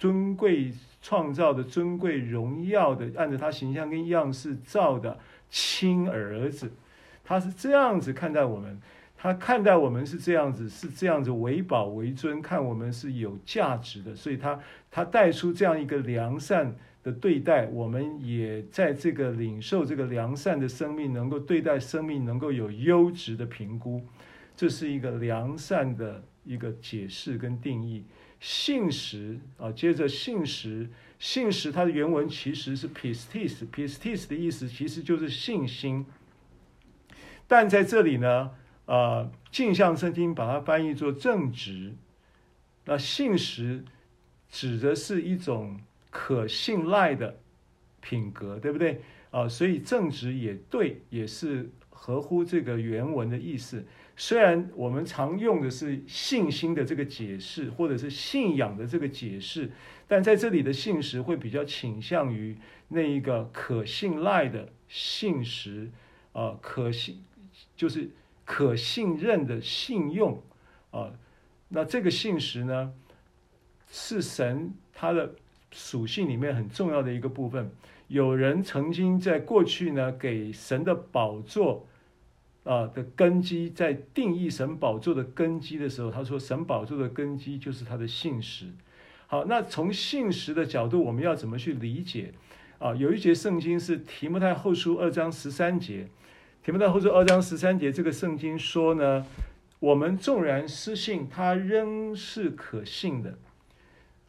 [0.05, 5.17] 尊贵创造的尊贵荣耀的，按照他形象跟样式造的
[5.49, 6.71] 亲儿子。
[7.23, 8.79] 他是这样子看待我们，
[9.17, 14.59] 他看待我们是这样子，是这样子为宝为尊，看我们是有价值的，所以他
[14.91, 16.75] 他带出这样一个良善。
[17.01, 24.01] 的对待，我们也在这个领受这个良善的生命，能够对待生命，能够有优质的评估，
[24.55, 28.03] 这是一个良善的一个解释跟定义。
[28.45, 30.87] 信实啊，接着信实，
[31.17, 36.05] 信实它的原文其实是 pistis，pistis 的意思其实就是信心，
[37.47, 38.51] 但在这里呢，
[38.85, 41.95] 呃，镜像圣经把它翻译作正直，
[42.85, 43.83] 那信实
[44.49, 45.79] 指的是一种。
[46.17, 47.37] 可信赖的
[47.99, 49.49] 品格，对不对啊？
[49.49, 53.85] 所以正直也对，也是合乎这个原文的意思。
[54.15, 59.71] 虽然我们常用的是信心的这个解释，或者是信仰的这个解释，
[60.07, 62.57] 但在这里的信实会比较倾向于
[62.87, 65.89] 那一个可信赖的信实
[66.33, 67.23] 啊，可信
[67.75, 68.09] 就是
[68.43, 70.41] 可信任的信用
[70.91, 71.11] 啊。
[71.69, 72.93] 那这个信实呢，
[73.89, 75.35] 是神他的。
[75.71, 77.69] 属性里面很重要的一个部分，
[78.07, 81.85] 有人曾经在过去呢，给神的宝座
[82.65, 88.65] 啊的根基，在定义神宝座的根基的时候，他说神宝座的根基就是他的信实。
[89.27, 92.33] 好，那从信实的角度，我们要怎么去理解
[92.77, 92.93] 啊？
[92.93, 96.07] 有一节圣经是提摩太后书二章十三节，
[96.63, 99.25] 提摩太后书二章十三节，这个圣经说呢，
[99.79, 103.37] 我们纵然失信，他仍是可信的。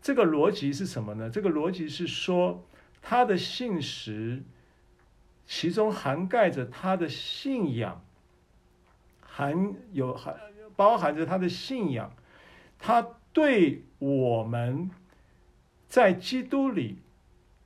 [0.01, 1.29] 这个逻辑是什么呢？
[1.29, 2.65] 这个逻辑是说，
[3.03, 4.43] 他的信实，
[5.47, 8.05] 其中涵盖着他的信仰，
[9.37, 10.35] 含有含
[10.77, 12.11] 包含着他的信仰，
[12.79, 14.91] 他对我们
[15.87, 17.03] 在基督里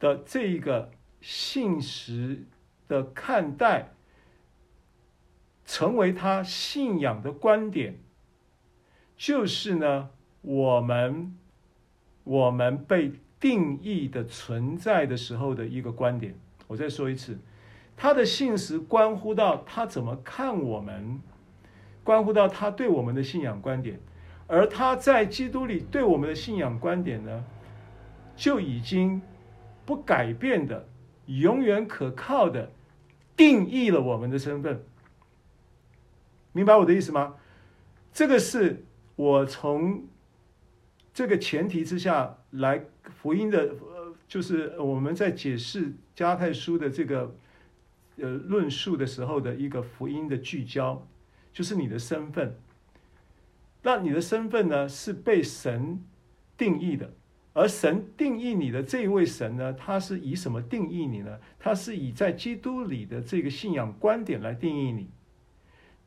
[0.01, 0.91] 的这一个
[1.21, 2.45] 信实
[2.89, 3.93] 的看待，
[5.64, 8.01] 成为他信仰的观点，
[9.16, 10.11] 就是呢，
[10.43, 11.37] 我们。
[12.23, 16.35] 我们被定义的存在的时候的一个观点，
[16.68, 17.39] 我再说一次，
[17.97, 21.18] 他的信实关乎到他怎么看我们，
[22.11, 24.00] 关乎到他对我们的信仰观点，
[24.48, 27.44] 而他在基督里对我们的信仰观点呢，
[28.34, 29.22] 就已经
[29.86, 30.88] 不改变的、
[31.26, 32.72] 永远可靠的
[33.36, 34.82] 定义了我们的身份。
[36.50, 37.36] 明白我的意思吗？
[38.12, 38.84] 这个是
[39.14, 40.02] 我从。
[41.12, 43.74] 这个前提之下来，福音的，
[44.26, 47.36] 就是我们在解释加太书的这个
[48.16, 51.06] 呃论述的时候的一个福音的聚焦，
[51.53, 52.57] 就是你的身份。
[53.82, 56.05] 那你的身份呢，是被神
[56.57, 57.12] 定义的，
[57.53, 61.38] 而神定义你的这一位神呢，他是以什么定义你呢？
[61.59, 65.09] 他是以在基督里的这个信仰观点来定义你。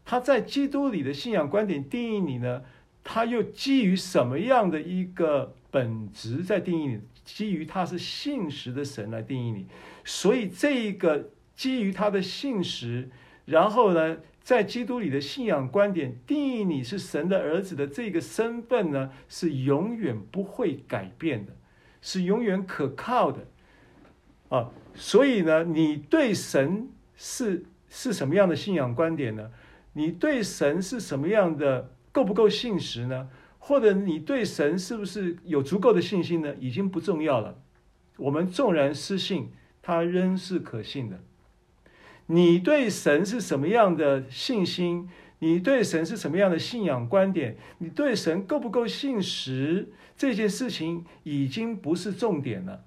[0.06, 2.64] 他在基督里的信仰观点定义你呢？
[3.04, 7.02] 他又基于什么样的一个本质在定义你？
[7.26, 9.66] 基于他是信实的神来定义你，
[10.04, 13.10] 所以这一个基于他的信实，
[13.46, 21.54] 然后呢，在基督里的信仰观点定义你是神的儿子的这个身份呢，是永远不会改变的，
[22.02, 23.48] 是永远可靠的
[24.50, 24.70] 啊！
[24.94, 29.50] 所以呢，你对神是是什么样的信仰观点呢？
[29.94, 31.92] 你对神是什么样的？
[32.12, 33.30] 够不够信实呢？
[33.58, 36.54] 或者你对神是不是有足够的信心呢？
[36.60, 37.60] 已经不重要了。
[38.18, 41.24] 我们纵然失信，他仍是可信的。
[42.34, 45.08] 你对神是什么样的信心？
[45.38, 47.58] 你对神是什么样的信仰观点？
[47.78, 49.94] 你对神够不够信实？
[50.18, 52.86] 这件事情已经不是重点了。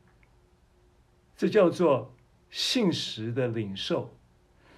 [1.36, 2.12] 这叫做
[2.51, 4.11] 信实的领受。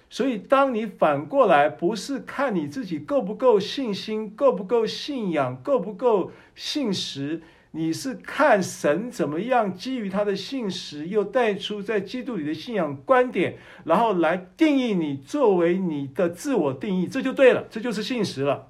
[0.07, 7.41] 所以，当你反过来不是看你自己够不够信心、够不够信仰、够不够信实，
[7.71, 18.69] 你是看神怎么样基于他的信实，又带出在基督里的信仰观点，然后来定义你作为你的自我定义，这就对了，这就是信实了。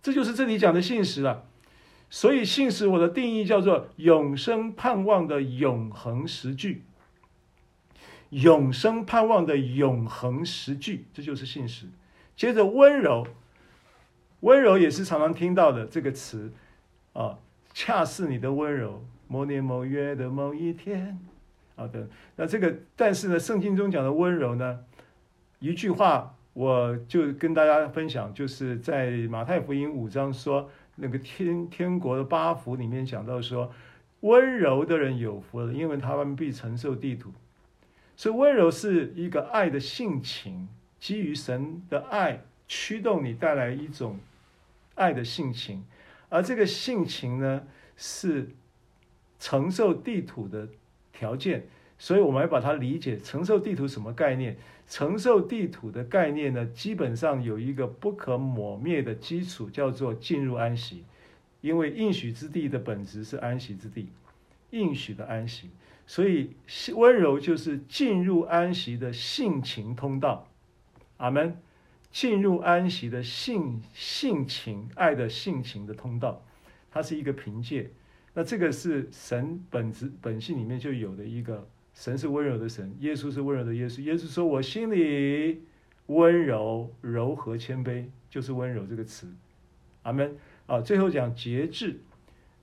[0.00, 1.44] 这就是这里讲的信实了。
[2.08, 6.84] 所以信实我的定义叫做永生盼望的永恒实据。
[8.30, 11.86] 永生盼望的永恒实据，这就是信实。
[12.36, 13.26] 接着温柔，
[14.40, 16.52] 温柔也是常常听到的这个词
[17.14, 17.38] 啊。
[17.80, 21.16] 恰似你的温柔，某年某月的某一天，
[21.76, 24.80] 好的，那这个，但是呢，圣经中讲的温柔呢，
[25.60, 33.72] 一句话我就跟大家分享，就是在马太福音五章说那个天天国的八福里面讲到说，
[34.22, 37.30] 温柔的人有福了，因为他们必承受地土。
[38.16, 40.68] 所以温柔是一个爱的性情，
[40.98, 44.18] 基于神的爱驱动你带来一种
[44.96, 45.84] 爱的性情。
[46.28, 47.66] 而这个性情呢，
[47.96, 48.50] 是
[49.38, 50.68] 承受地土的
[51.12, 51.66] 条件，
[51.98, 53.18] 所以我们要把它理解。
[53.18, 54.56] 承受地土什么概念？
[54.86, 61.04] 承受地土的概念呢，基本上有一个不可磨灭的基础，叫做进入安息。
[61.60, 64.08] 因为应许之地的本质是安息之地，
[64.70, 65.70] 应许的安息，
[66.06, 66.52] 所以
[66.94, 70.46] 温柔就是进入安息的性情通道。
[71.16, 71.56] 阿门。
[72.10, 76.44] 进入安息的性性情，爱的性情的通道，
[76.90, 77.90] 它是一个凭借。
[78.34, 84.00] 那这个是神本质本性里面就有的一个，神是温柔的神，耶稣是温柔的耶稣。
[84.02, 85.62] 耶稣说：“我心里
[86.06, 89.26] 温柔、柔和、谦卑，就是温柔这个词。”
[90.02, 90.36] 阿门。
[90.66, 92.00] 啊，最后讲节制。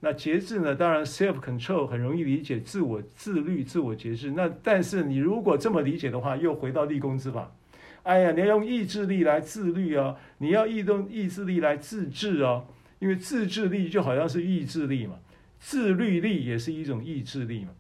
[0.02, 0.76] 那节制呢？
[0.76, 4.32] 当然，self control 很容易理解，自我自律、自我节制。
[4.32, 7.52] 那但是你如果这么理解的话，又回到立功之法。
[8.06, 12.68] 哎呀，你要用意志力来自律哦，你要用意志力来自制哦，
[13.00, 15.18] 因为自制力就好像是意志力嘛，
[15.60, 17.72] 自律力也是一种意志力嘛，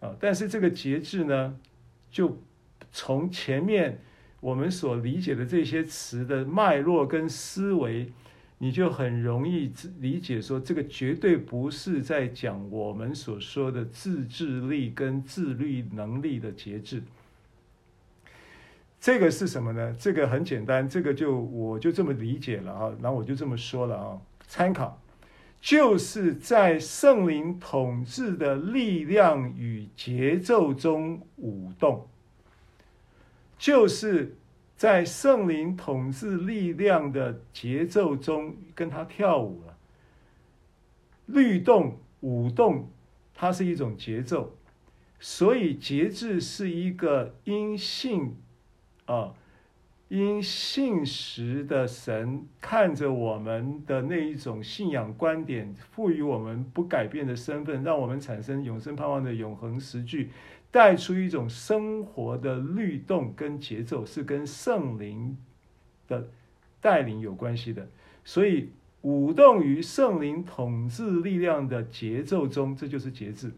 [0.00, 1.56] 啊，但是这个节制呢，
[2.10, 2.42] 就
[2.92, 4.00] 从前面
[4.40, 8.12] 我们所理解的这些词的脉络跟思维，
[8.58, 17.02] 你就很容易理解说，这个绝对不是在讲我们所说的自制力跟自律能力的节制。
[19.02, 19.96] 这个是什么呢？
[19.98, 25.02] 这个很简单，这个就我就这么理解了啊，然后我就这么说了啊，参考，
[25.60, 32.06] 就是在圣灵统治的力量与节奏中舞动，
[33.58, 34.36] 就是
[34.76, 39.76] 在圣灵统治力量的节奏中跟他跳舞了，
[41.26, 42.88] 律动舞动，
[43.34, 44.54] 它是一种节奏，
[45.18, 48.36] 所以节制是一个因性。
[49.12, 49.34] 啊，
[50.08, 60.30] 因信实的神看着我们的那一种信仰观点，赋予我们不改变的身份，让我们产生永生盼望的永恒实据，
[60.70, 65.36] 带出一种生活的律动跟节奏，是跟圣灵
[66.08, 66.28] 的
[66.80, 67.86] 带领有关系的。
[68.24, 68.70] 所以
[69.02, 73.52] 舞动于圣灵统治力量的节奏中，这就是节制。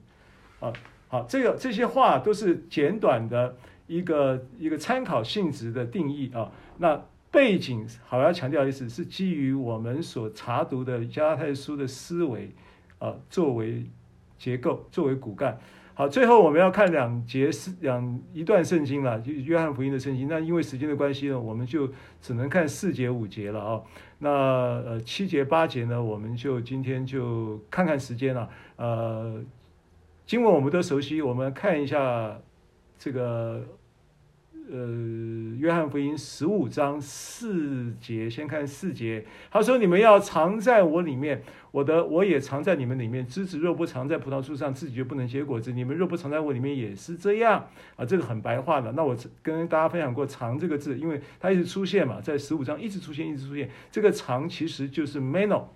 [0.59, 0.73] 啊，
[1.07, 3.55] 好，这个这些话都是简短的。
[3.87, 12.51] 一个一个参考性质的定义啊，那背景好要强调的是，是基于我们所查读的加拉太书的思维
[12.99, 13.85] 啊，作为
[14.39, 15.59] 结构，作为骨干。
[15.95, 20.27] 好，最后我们要看两节是两一段圣经了，就约翰福音的圣经。
[20.29, 21.89] 那因为时间的关系呢，我们就
[22.23, 23.83] 只能看四节五节了啊。
[24.19, 28.49] 那呃七节八节呢，我们就今天就看看时间了。
[28.77, 29.45] 呃，
[30.25, 32.39] 经文我们都熟悉，我们看一下。
[32.99, 33.63] 这个
[34.71, 34.79] 呃，
[35.59, 39.27] 约翰福音十五章四节，先看四节。
[39.51, 43.27] 他说：“你们要藏在我里面，我的我也藏在你们里面。
[43.27, 45.71] 枝子若不藏在葡萄树上，自己就不能结果子。
[45.71, 48.91] 你们若不藏在我里面，也是这样啊。”这个很白话的。
[48.93, 53.69] 那我跟大家分享过“藏”这个字，因为它一直出现嘛，在十五章一直出现，一直出现。
[53.93, 55.69] 这个“藏”其实就是 meno，meno，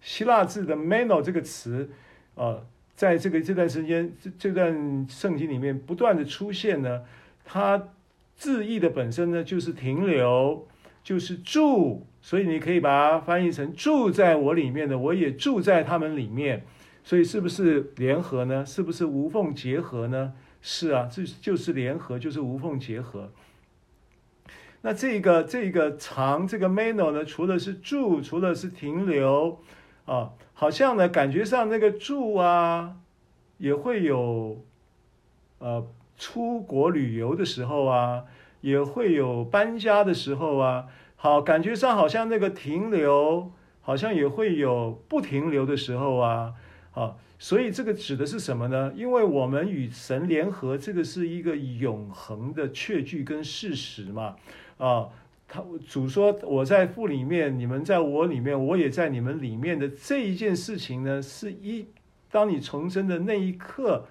[0.00, 1.90] 希腊字的 meno 这个词
[2.36, 2.60] 啊。
[2.96, 7.02] 在这个这段时间，这这段圣经里面不断的出现呢，
[7.44, 7.90] 它
[8.34, 10.66] 字义的本身呢就是停留，
[11.04, 16.64] 就是住，所以你可以把它翻译成住在我里面的，我也住在他们里面，
[17.04, 18.64] 所以是不是联合呢？
[18.64, 20.32] 是不是无缝结合呢？
[20.62, 23.30] 是啊，这就是联合，就是无缝结合。
[24.80, 29.60] 那这个这个长这个 meno 呢，除了是住，除了是停留。
[30.06, 32.96] 啊，好像呢，感觉上那个住啊，
[33.58, 34.64] 也会有，
[35.58, 38.24] 呃，出国旅游的时候啊，
[38.60, 40.86] 也会有搬家的时候啊。
[41.16, 43.50] 好，感觉上好像那个停留，
[43.80, 46.54] 好像也会有不停留的时候啊，
[46.92, 48.92] 啊，所以这个指的是什么呢？
[48.94, 54.36] 因为我们与神联合，这个是一个永恒的确据跟事实嘛，
[54.78, 55.08] 啊，
[55.48, 61.86] 他主说我在父里面，你们在我里面，我也在你们里面的这一件事情呢，是一
[62.30, 64.06] 当你重生的那一刻，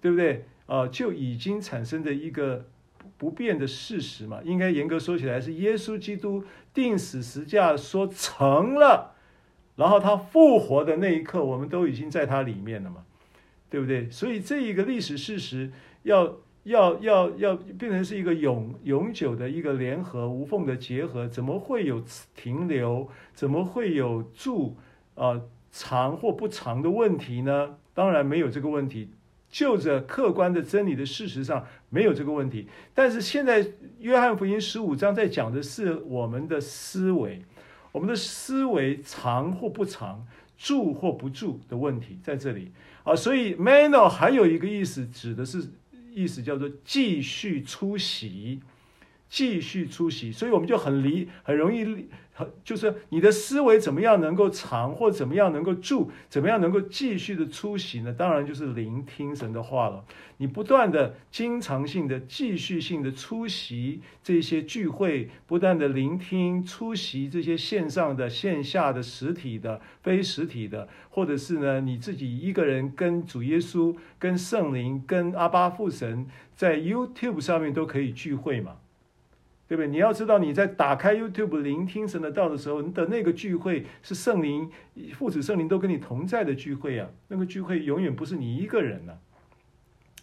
[0.00, 0.46] 对不对？
[0.66, 2.66] 啊，就已经产生的一个。
[3.16, 6.42] 不变的事实嘛，应该严格说起来是耶稣基督
[6.72, 9.14] 钉死十架说成了，
[9.76, 13.04] 然后他复活的那一刻，我们都已经在他里面了嘛，
[13.68, 14.10] 对不对？
[14.10, 15.70] 所以这一个历史事实
[16.04, 22.02] 要要要要变成是一个永永久的一个联合无缝的结合，怎么会有
[22.34, 23.08] 停留？
[23.32, 24.76] 怎么会有住
[25.14, 27.76] 啊长或不长的问题呢？
[27.94, 29.10] 当然没有这个问题。
[29.52, 33.66] 就着客观的真理的事实上没有这个问题，但是现在
[33.98, 37.42] 约翰福音十五章在讲的是我们的思维，
[37.90, 40.24] 我们的思维长或不长，
[40.56, 42.70] 住或不住的问题在这里
[43.02, 45.68] 啊，所以 mano 还有一个意思，指的是
[46.14, 48.60] 意思叫做继续出席。
[49.30, 58.12] 继续出席，所以我们就很离很容易，很就是你的思维怎么样能够长，或怎么样能够住，怎么样能够继续的出席呢？
[58.12, 60.04] 当然就是聆听神的话了。
[60.38, 76.26] 你不断的、经常性的、继续性的出席这些聚会，不断的聆听、出席这些线上的、线下的、实体的、非实体的，或者是呢你自己一个人跟主耶稣、跟圣灵、跟阿爸父神
[76.56, 78.76] 在 YouTube 上面都可以聚会嘛。
[79.70, 79.86] 对不对？
[79.86, 84.68] 你要知道，你在打开 YouTube 聆听神的道的时候，你的那个聚会是圣灵、
[85.12, 87.08] 父子圣灵都跟你同在的聚会啊。
[87.28, 89.12] 那个聚会永远不是你一个人呐、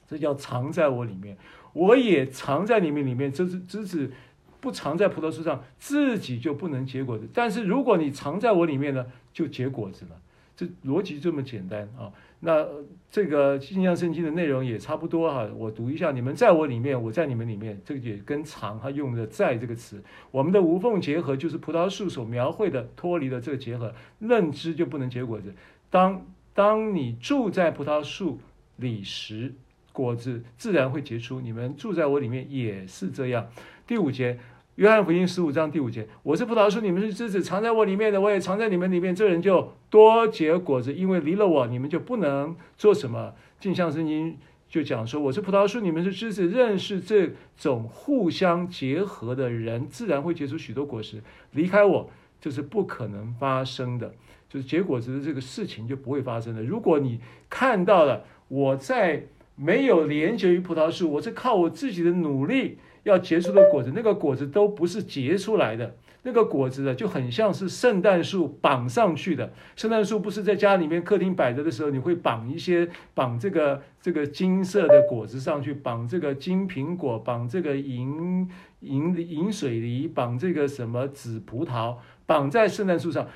[0.05, 1.37] 这叫藏在我里面，
[1.71, 3.31] 我也藏在你们里面。
[3.31, 4.11] 这是只是
[4.59, 7.25] 不藏在葡萄树上，自己就不能结果子。
[7.33, 10.19] 但是如果你藏在我里面呢，就结果子了。
[10.57, 12.11] 这逻辑这么简单啊。
[12.39, 12.67] 那
[13.09, 17.81] 这个镜像圣经的内容也差不多哈，我读一下：你们在我里面，我在你们里面。
[17.85, 25.53] 这个也跟常他用的“在”这个词，我们的无缝结合就是葡萄树所描绘的脱离了这个结合，认知就不能结果子。
[25.89, 28.39] 当当你住在葡萄树
[28.75, 29.53] 里时，
[29.93, 31.39] 果子自然会结出。
[31.39, 33.47] 你们住在我里面也是这样。
[33.87, 34.37] 第五节。
[34.77, 39.15] 约翰福音十五章第五节：“我是葡萄树，你们是枝子，藏在我里面的，我也藏在你们里面。
[39.15, 44.37] 这人就多结果子，因为离了我，你们就不能做什么。”镜像圣经
[44.69, 51.23] 就讲说：“我是葡萄树，你们是枝子，认识这种互相结合的人，自然会结出许多果实。
[51.53, 54.13] 离开我，这是不可能发生的，
[54.47, 56.61] 就是结果子的这个事情就不会发生的。
[56.61, 59.23] 如果你看到了我在
[59.55, 69.53] 没有连接于葡萄树，我是靠我自己的努力。”要结出的果子，那个果子都不是结出来的，那个果子呢，就很像是圣诞树绑上去的。
[69.75, 78.49] 圣诞树不是在家里面客厅摆着的时候，你会绑一些绑这个这个金色的果子上去，绑这个金苹果，绑这个银
[78.81, 83.27] 银银水梨，绑这个什么紫葡萄，绑在圣诞树上，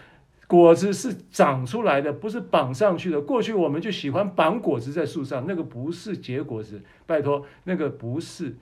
[0.47, 3.21] 果子是长出来的，不是绑上去的。
[3.21, 8.57] 过去我们就喜欢绑果子在树上，那个不是结果子，拜托，那个不是。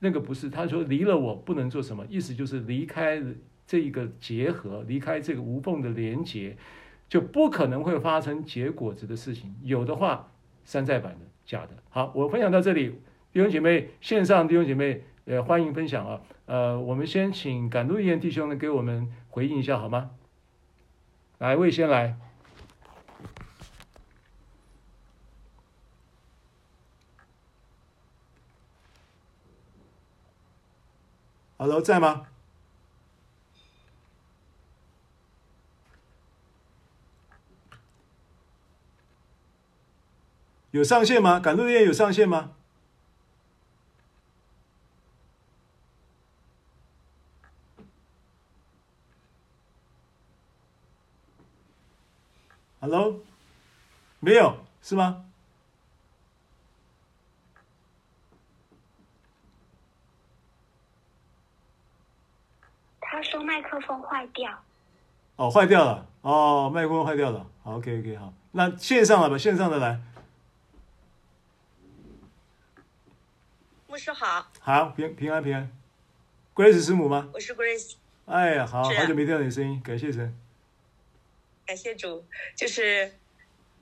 [0.00, 3.22] 那个不是，他说离了我不能做什么，意思就是离开
[3.66, 6.56] 这一个结合，离开这个无缝的连接，
[7.08, 9.54] 就不可能会发生结果子的事情。
[9.62, 10.30] 有的话，
[10.64, 11.70] 山寨版的，假的。
[11.88, 12.90] 好，我分享到这里，
[13.32, 16.20] 弟兄姐妹，线上弟兄姐妹，呃，欢迎分享啊。
[16.46, 20.10] 呃，我们先请赶路一言弟兄呢给我们回应一下好吗？
[21.38, 22.16] 来，魏先来。
[31.64, 32.26] Hello，在吗？
[40.72, 41.40] 有上线吗？
[41.40, 42.50] 赶路业有上线吗
[52.80, 53.20] ？Hello，
[54.20, 55.24] 没有，是吗？
[63.22, 64.62] 说麦克风坏掉，
[65.36, 70.00] 哦，坏掉了，哦，麦克风坏掉了，好，OK，OK，好，那线上了吧，线上的来，
[73.86, 75.70] 牧师好，好，平平安平安
[76.54, 77.30] ，Grace 师母吗？
[77.34, 77.94] 我是 Grace，
[78.26, 80.36] 哎呀，好，好久没听到你声音，感谢神，
[81.66, 82.24] 感谢主，
[82.56, 83.12] 就是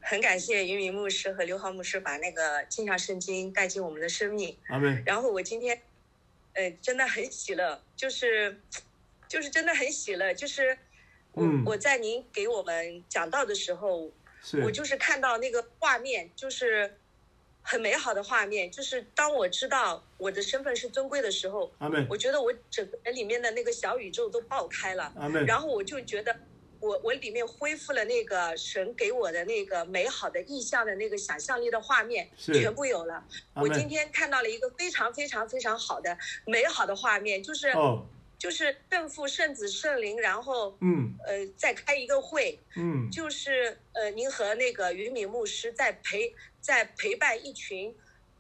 [0.01, 5.03] 很感谢于明牧师和刘浩牧师把那个镜像圣经带进我们的生命，阿门。
[5.05, 5.81] 然后我今天，
[6.55, 8.61] 呃，真的很喜乐，就是。
[9.33, 10.77] 就是真的很喜乐，就是，
[11.33, 14.13] 我我在您给我们讲到的时候，
[14.63, 16.99] 我就是看到那个画面，就是
[17.63, 18.71] 很美好的画面。
[18.71, 21.73] 就是当我知道我的身份是尊贵的时候，
[22.11, 25.11] 我觉得我整个人里面的那个小宇宙都爆开了。
[25.47, 26.37] 然后我就觉得。
[26.83, 33.25] 我我里面恢复了那个神给我的那个美好的意象的那个想象力的画面，全部有了。
[33.55, 38.05] 我今天看到了一个非常非常非常好的美好的画面，就是、哦、
[38.43, 41.15] 就是圣父、圣子、圣灵，然后嗯。
[41.25, 47.95] 呃再开一个会，嗯，就是呃您和那个云敏牧师在陪在陪伴一群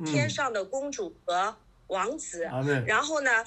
[0.04, 1.56] 天上的公主和
[1.86, 3.44] 王子，嗯、然后呢，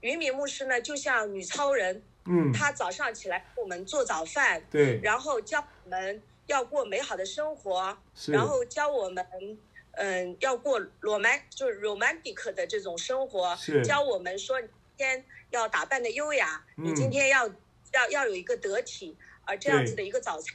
[0.00, 2.02] 云敏牧师呢就像女超人。
[2.26, 9.26] 嗯，她早上起来给我们做早饭，对，然后教我们要过美好的生活，然后教我们，
[9.92, 14.60] 嗯，要过罗曼就是 romantic 的这种生活，教我们说
[14.96, 17.48] 天要打扮的优雅，嗯、你今天要
[17.92, 20.54] 要要有一个得体，而这样子的一个早餐，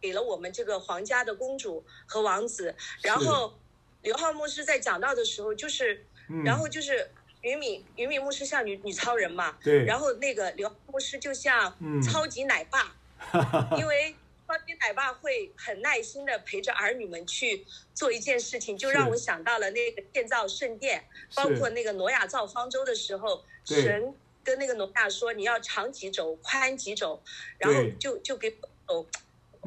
[0.00, 2.74] 给了我们这个皇家的公主和王子。
[3.02, 3.58] 然后
[4.02, 7.10] 刘浩牧师在讲到的时候，就是，嗯、然后就是。
[7.42, 12.94] 于敏于敏牧师像女女超人嘛，对，然后那个刘牧师就像超级奶爸，
[13.32, 14.14] 嗯、 因为
[14.52, 17.64] 超级奶爸会很耐心的陪着儿女们去
[17.94, 21.02] 做一件事情，就让我想到了那个建造圣殿，
[21.34, 24.14] 包括那个挪亚造方舟的时候，神
[24.44, 27.22] 跟那个挪亚说，你要长几肘，宽几肘，
[27.56, 28.54] 然后就就给
[28.88, 29.06] 哦，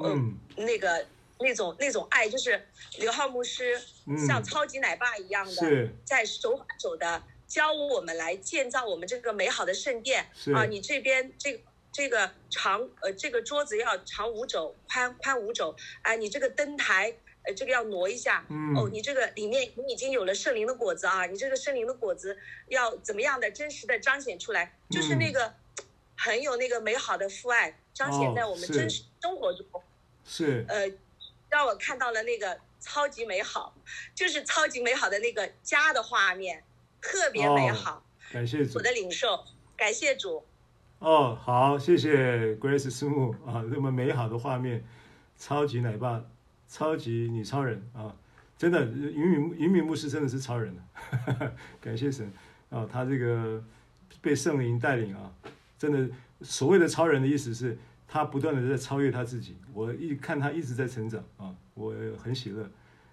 [0.03, 1.07] 嗯，那个
[1.39, 2.67] 那种那种爱，就是
[2.99, 3.81] 刘浩牧师
[4.27, 7.23] 像超级奶爸一样的，在手把手的。
[7.47, 10.25] 教我们来建造我们这个美好的圣殿。
[10.55, 10.65] 啊！
[10.65, 11.59] 你这边这个、
[11.95, 15.73] 这个长呃这个桌子要长五肘，宽宽五肘。
[16.01, 18.45] 哎，你这个灯台呃这个要挪一下。
[18.49, 18.75] 嗯。
[18.75, 21.25] 哦，你这个里面你已经有了圣灵的果子啊！
[21.25, 24.77] 你这个圣灵的果子要怎么样的真实的彰显出来？
[24.89, 25.53] 就是那个
[26.17, 29.65] 很有那个美好的父爱彰显在我们真实生活中。
[30.25, 30.65] 是。
[30.67, 30.91] 呃，
[31.49, 33.73] 让我看到了那个超级美好，
[34.13, 36.61] 就是超级美好的那个家的画面。
[37.01, 38.03] 特别美好，哦、
[38.33, 38.79] 感谢主。
[38.79, 39.45] 我的领受，
[39.77, 40.45] 感谢主。
[40.99, 44.83] 哦，好，谢谢 Grace 师母啊，这么美好的画面，
[45.37, 46.23] 超级奶爸，
[46.67, 48.15] 超级女超人啊，
[48.57, 50.75] 真的，云敏云敏牧师真的是超人，
[51.79, 52.31] 感谢神
[52.69, 53.63] 啊，他这个
[54.21, 55.31] 被圣灵带领啊，
[55.77, 56.09] 真的，
[56.41, 57.77] 所谓的超人的意思是，
[58.07, 59.57] 他不断的在超越他自己。
[59.73, 62.69] 我一看他一直在成长啊，我很喜乐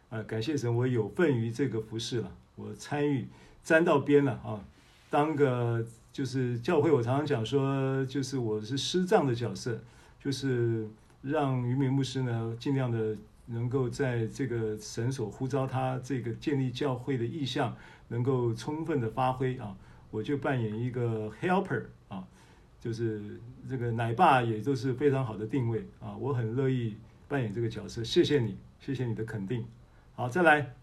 [0.09, 3.27] 啊，感谢神，我有份于这个服饰了，我参与。
[3.65, 4.59] 沾到边了啊！
[5.09, 9.83] 当个就是教会，我常常讲说，就是我是师长的角色，
[10.21, 10.87] 就是
[11.23, 13.17] 让于敏牧师呢，尽量的
[13.47, 17.75] 能够在这个神所呼召他这个建立教会的意向，
[18.09, 19.75] 能够充分的发挥啊！
[20.11, 22.23] 我就扮演一个 helper 啊，
[22.79, 26.15] 就是这个奶爸也都是非常好的定位啊！
[26.19, 29.65] 我很乐意扮演这个角色，谢谢你，谢谢你的肯定。
[30.15, 30.75] 好，再来。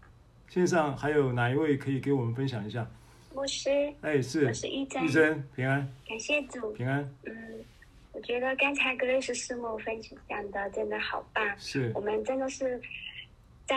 [0.48, 2.90] 线上还有哪一位可以给我们分享一下？
[3.34, 3.70] 牧师，
[4.00, 7.08] 哎，是，我是玉珍，玉珍平安，感谢主，平安。
[7.24, 7.64] 嗯，
[8.12, 12.80] 我觉得刚才格瑞斯师母分享的真的好棒，是我们真的是
[13.66, 13.76] 在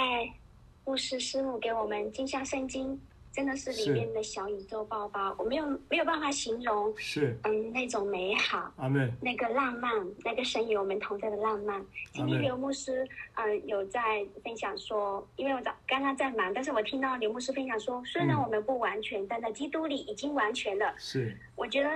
[0.86, 3.00] 牧师师母给我们镜像圣经。
[3.34, 9.92] 真的是里面的小宇宙宝宝，我没有没有办法形容，是嗯那种美好，阿门，那个浪漫，
[10.24, 11.84] 那个神与我们同在的浪漫。
[12.12, 13.04] 今天刘牧师
[13.34, 20.94] 嗯、呃、有在分享说，因为我早刚刚在忙，但是我听到刘牧师分享说，虽然我们不完全，嗯、但在基督里已经完全了。
[21.00, 21.90] 是，我觉得，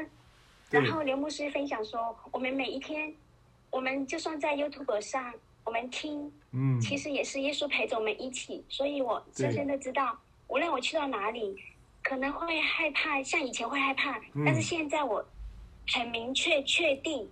[0.72, 3.14] 然后刘牧师分享说，我们每一天，
[3.70, 5.32] 我们就算在 YouTube 上，
[5.64, 10.18] 我们听，嗯，其实也是耶稣陪着我们一起，所以我深深的知道。
[10.48, 11.56] 无论我去到哪里，
[12.04, 15.24] 可能会害怕，像以前会害怕，嗯、但是现在我
[15.94, 17.28] 很明确、确定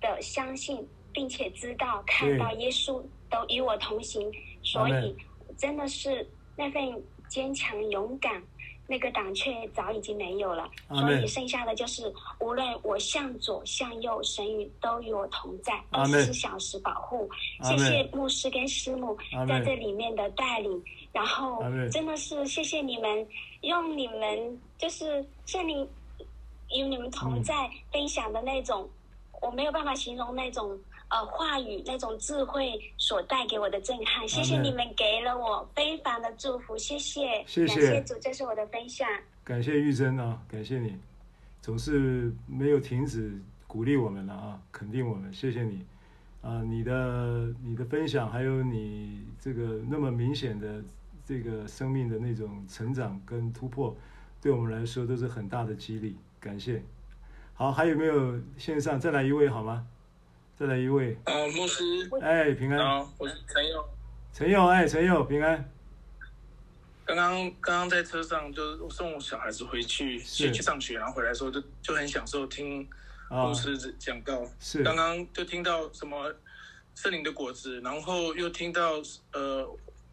[0.00, 4.30] 的相信，并且知道、看到耶稣都与我同行，
[4.62, 5.16] 所以
[5.56, 8.42] 真的是那份坚强、勇敢。
[8.88, 12.04] 那个胆怯早已经没有了，所以剩下的就是
[12.38, 17.28] 无论我向左向右，神与都与我同在，二十四小时保护。
[17.64, 19.18] 谢谢牧师跟师母
[19.48, 20.84] 在这里面的带领，
[21.16, 23.26] 然后真的是谢谢你们，
[23.62, 25.74] 用你们就是像你
[26.76, 28.86] 与你们同在分享的那种，
[29.40, 30.78] 我没有办法形容那种。
[31.08, 39.08] 呃，话语那种智慧所带给我的震撼，谢谢你们给了我非凡的祝福，谢谢，谢谢，感谢主，这是我的分享。
[39.44, 40.96] 感谢玉珍啊，感谢你，
[41.62, 45.86] 总是没有停止鼓励我们了啊，肯定我们，谢谢你。
[46.42, 50.82] 啊，你的你的分享，还有你这个那么明显的
[51.26, 53.96] 这个生命的那种成长跟突破，
[54.40, 56.80] 对我们来说都是很大的激励，感谢。
[57.52, 59.84] 好，还有没有线上再来一位好吗？
[60.54, 61.18] 再来一位。
[61.26, 61.82] 哦，牧师。
[62.22, 62.78] 哎，平安。
[62.78, 63.88] 好，我是陈佑。
[64.32, 65.68] 陈佑，哎，陈佑，平安。
[67.04, 72.88] 刚刚刚刚在车上就是送我小孩子回去去去上学，然后回来的时候就就很享受听
[73.28, 74.38] 牧师讲道。
[74.38, 74.82] 哦、是。
[74.84, 76.32] 刚刚就听到什么
[76.94, 78.92] 圣灵的果子，然后又听到
[79.32, 79.68] 呃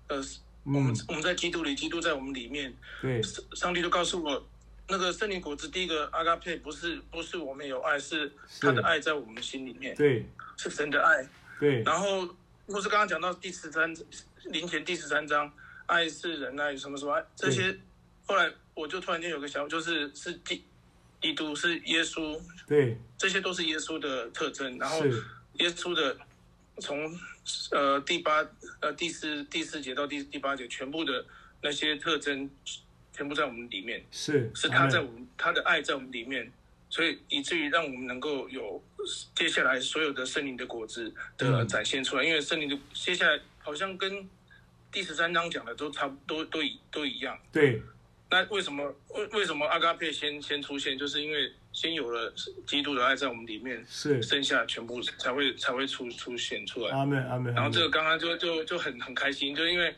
[0.07, 0.21] 呃，
[0.63, 2.73] 我们、嗯、我们在基督里，基督在我们里面。
[3.01, 3.21] 对。
[3.55, 4.45] 上帝就告诉我。
[4.85, 8.29] 那个圣灵果子，第一个阿嘎佩不是不是我们有爱，是
[8.59, 10.25] 他的爱在我们心里面，对，
[10.57, 11.25] 是神的爱，
[11.57, 11.81] 对。
[11.83, 12.27] 然后
[12.67, 13.95] 或是刚刚讲到第十三
[14.43, 15.49] 灵前第十三章，
[15.85, 17.73] 爱是仁爱什么什么爱这些，
[18.25, 20.61] 后来我就突然间有个想法，就是是基
[21.21, 22.37] 基督是耶稣，
[22.67, 24.77] 对，这些都是耶稣的特征。
[24.77, 24.99] 然后
[25.59, 26.15] 耶稣的
[26.81, 27.09] 从
[27.71, 28.47] 呃第八
[28.81, 31.25] 呃第四第四节到第第八节全部的
[31.61, 32.49] 那些特征。
[33.15, 36.51] 全部在我们里面，是是他在我们他的爱在我们里面，
[36.89, 38.83] 所以以至于让我们能够有
[39.35, 42.23] 接下来所有的圣灵的果子的展现出来。
[42.23, 44.27] 嗯、因为圣灵的接下来好像跟
[44.91, 47.39] 第十三章讲的都差不多，都一都一样。
[47.51, 47.79] 对，
[48.31, 50.97] 那为什么为为什么阿嘎佩先先出现？
[50.97, 52.33] 就是因为先有了
[52.65, 56.91] 基督的爱在我们里面，是剩下全部才会才会出出现出来。
[56.95, 57.53] 阿门阿门。
[57.53, 59.93] 然后这个刚刚就就就很很开心，就因为。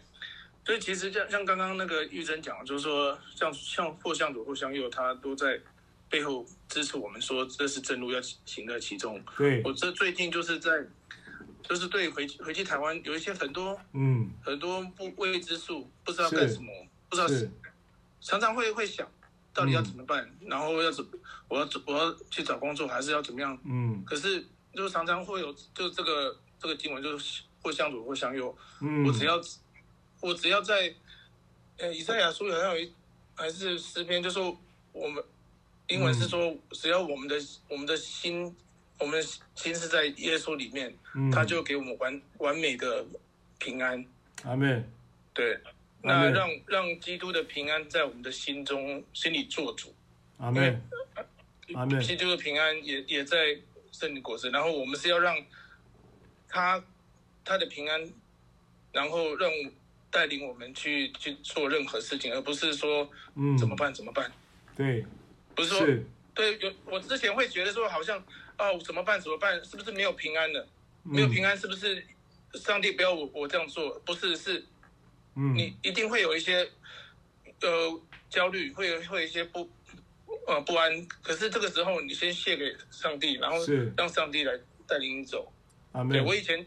[0.66, 5.62] 所以其实像像刚刚那个玉珍讲，就是说像像或向左或向右，他都在
[6.10, 9.24] 背后支持我们，说这是正路要行在其中。
[9.38, 10.84] 对，我这最近就是在，
[11.62, 16.72] 就是对回回去台湾有一些很多嗯很多不未知数，不知道干什么，
[17.10, 17.48] 不知道是
[18.20, 19.08] 常常会会想
[19.56, 21.04] 到底要怎么办，嗯、然后要怎
[21.48, 23.58] 我要我要去找工作还是要怎么样？
[23.66, 24.46] 嗯，可是
[24.76, 29.42] 就常常会有就这个这个经文就是或向左或向右，嗯，我只要。
[30.22, 30.92] 我只要在，
[31.78, 32.92] 呃，以赛亚书好像有一
[33.36, 34.58] 还是诗篇，就说
[34.92, 35.24] 我们
[35.88, 37.36] 英文是说，只要我们的
[37.70, 38.56] 我们的心，
[38.98, 43.06] 我们的心是在耶稣里面，嗯、他就给我们完完美的
[43.60, 44.04] 平安。
[44.46, 44.90] 阿门。
[45.32, 45.62] 对，
[46.06, 49.94] 那让让基督的平安在我们的心中心里做主。
[50.38, 50.82] 阿门。
[51.74, 52.00] 阿门。
[52.00, 53.58] 基督的平安也也在
[53.92, 55.36] 圣灵果实，然后我们是要让
[56.48, 56.84] 他
[57.44, 58.10] 他的平安，
[58.92, 59.52] 然后让。
[60.12, 63.94] 带领我们去去做任何事情，而不是说，嗯，怎么办？
[63.94, 64.32] 怎么办？
[64.74, 65.06] 对，
[65.54, 68.18] 不是说，是对，有我之前会觉得说，好像，
[68.58, 69.20] 哦，怎么办？
[69.20, 69.62] 怎么办？
[69.66, 70.66] 是不是没有平安了？
[71.04, 72.02] 嗯、没有平安，是不是
[72.54, 74.00] 上帝不要我我这样做？
[74.06, 74.64] 不是，是，
[75.36, 76.68] 嗯，你一定会有一些，
[77.62, 79.70] 呃，焦虑，会有会有一些不，
[80.48, 81.08] 呃，不安。
[81.22, 83.58] 可是这个时候，你先谢给上帝，然后
[83.98, 84.58] 让上帝来
[84.88, 85.52] 带领你走。
[85.92, 86.66] 啊，对我以前。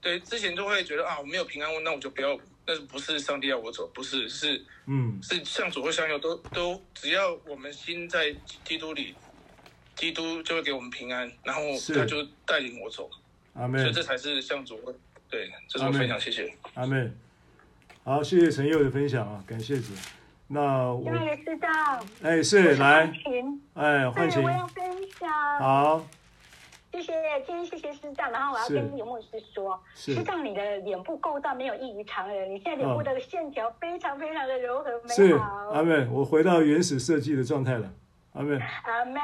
[0.00, 2.38] 对，之前就会觉得啊，我没有平安，那我就不要。
[2.64, 3.88] 但是不是上帝要我走？
[3.94, 8.32] 不是，是嗯，是向左或向右都都，只要我们心在
[8.64, 9.14] 基督里，
[9.96, 11.62] 基督就会给我们平安，然后
[11.94, 13.10] 他就带领我走。
[13.54, 13.80] 阿门。
[13.80, 14.78] 所以这才是向左。
[15.28, 16.52] 对，这是我分享，谢谢。
[16.74, 17.16] 阿门。
[18.04, 19.92] 好，谢谢陈佑的分享啊，感谢主。
[20.48, 21.68] 那我也知道。
[22.22, 23.12] 哎，是来。
[23.74, 24.42] 哎，欢迎。
[24.42, 24.84] 我要分
[25.20, 25.30] 享。
[25.60, 26.04] 好。
[26.90, 27.12] 谢谢，
[27.46, 35.14] 今天谢谢师长，然后我要跟刘牧师说，师长你的脸部构造没有异于常人，你现在脸部的线条非常非常的柔和美好。
[35.14, 35.32] 是，
[35.72, 37.88] 阿妹，我回到原始设计的状态了，
[38.32, 38.58] 阿妹。
[38.82, 39.20] 阿妹，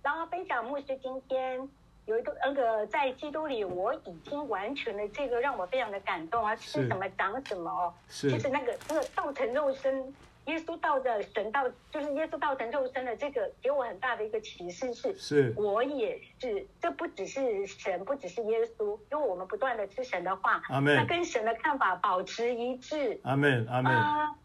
[0.00, 1.68] 然后分享牧师今天
[2.06, 10.12] 有一个那个在基督里我已经完全了这个让我非常的感动啊，吃什么长什么哦，是，就是那个那个道成肉身。
[10.46, 20.96] 耶稣道的神道，就是耶稣道成肉身的这个，给我很大的一个启示是，是我也是，这不只是神，不只是耶稣，因为我们不断的吃神的话，阿门。
[20.96, 23.92] 那跟神的看法保持一致，阿门，阿门，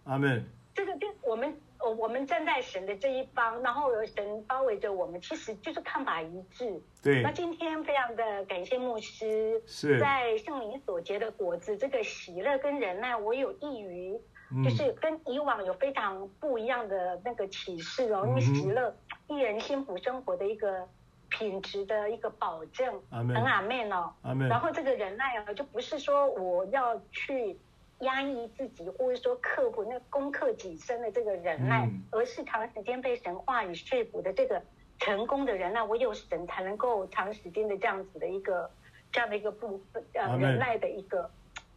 [0.03, 0.45] 阿门。
[0.75, 1.51] 这个就我们，
[1.97, 6.81] 我们站在神的这一方，然后有神包围着我们，其实就是看法一致。
[7.01, 7.21] 对。
[7.21, 14.19] 那今天非常的感谢牧师，是在圣灵所结的果子，这个喜乐跟忍耐，我有益于。
[14.63, 18.95] 就是跟以往有非常不一样的那个启示哦，因为喜乐
[19.27, 20.87] 一人幸福生活的一个
[21.27, 27.59] 品质的一个保证，很阿门哦，阿门然后这个忍耐啊，就不是说我要去
[27.99, 34.61] 压抑自己，或者说克服那攻克己身的这个忍耐，而是长时间被神话语说服的这个
[34.99, 38.69] 成功的人，那，唯有神才能够长时间的这样子的一个
[39.11, 41.29] 这样的一个部分呃忍耐的一个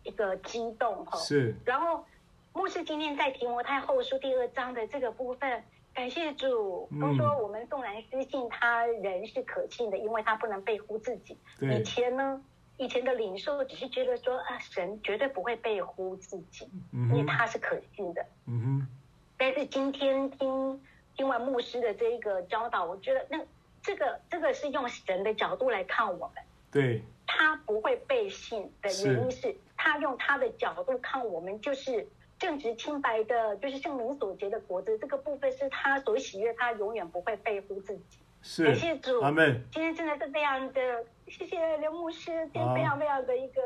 [0.03, 2.05] 一个激动哈，是，然后。
[2.53, 5.63] 牧师今天在提摩太后书第二章的这个部分，
[5.95, 11.39] 感谢主，都说我们纵然失信，他人是可信的，因为他不能背乎自己。
[11.61, 12.43] 以前呢，
[12.81, 18.25] 以前的领受只是觉得说啊，神绝对不会背乎自己，因为他是可信的。
[18.47, 18.89] 嗯哼。
[19.37, 20.81] 但是今天听
[21.15, 23.39] 听完牧师的这一个教导，我觉得那
[23.83, 32.09] 这个这个是用神的角度来看我们，对，他不会背信的原因是，是他用他的角度看我们就是
[32.39, 38.19] 正直清白的，就是圣灵所结的果子，这个部分是他所喜悦，他永远不会背乎自己。
[38.43, 39.63] 是，感谢主，阿门。
[39.73, 40.81] 今天真的是非常的，
[41.29, 43.61] 谢谢刘牧师，今天非常非常的一个。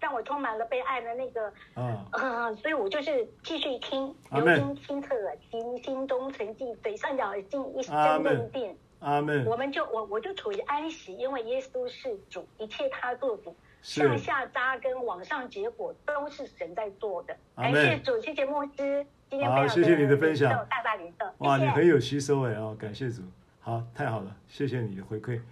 [0.00, 8.76] 让我充满了被爱的那个，嗯、呃，所以我就是继续听，留心听侧耳听，心中存记，嘴上咬进，一生认定。
[9.00, 9.44] 阿门。
[9.44, 13.52] 我们就我我就处于安息，因为耶稣是主，一切他做主，
[13.82, 17.36] 上下扎根，往上结果，都是神在做的。
[17.56, 21.26] 感谢主，谢谢牧师，今天非常谢谢你的分享，大大领受。
[21.38, 23.22] 哇，你很有吸收哎哦，感谢主，
[23.68, 25.42] 好，太好了，谢谢你的回馈，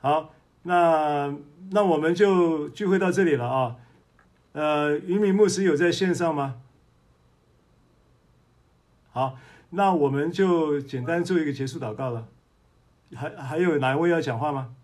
[0.00, 0.34] 好。
[0.64, 1.32] 那
[1.70, 3.76] 那我们就聚会到这里了啊，
[4.50, 6.60] 呃，云敏牧师有在线上吗？
[9.12, 9.38] 好，
[9.70, 12.26] 那我们就简单做一个结束祷告了。
[13.14, 14.74] 还还有哪一位要讲话吗？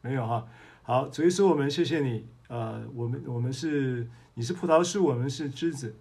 [0.00, 0.48] 没有哈。
[0.82, 2.26] 好，主耶稣，我们谢谢你。
[2.48, 5.94] 呃，我们我们是你是葡萄树，我们是枝子。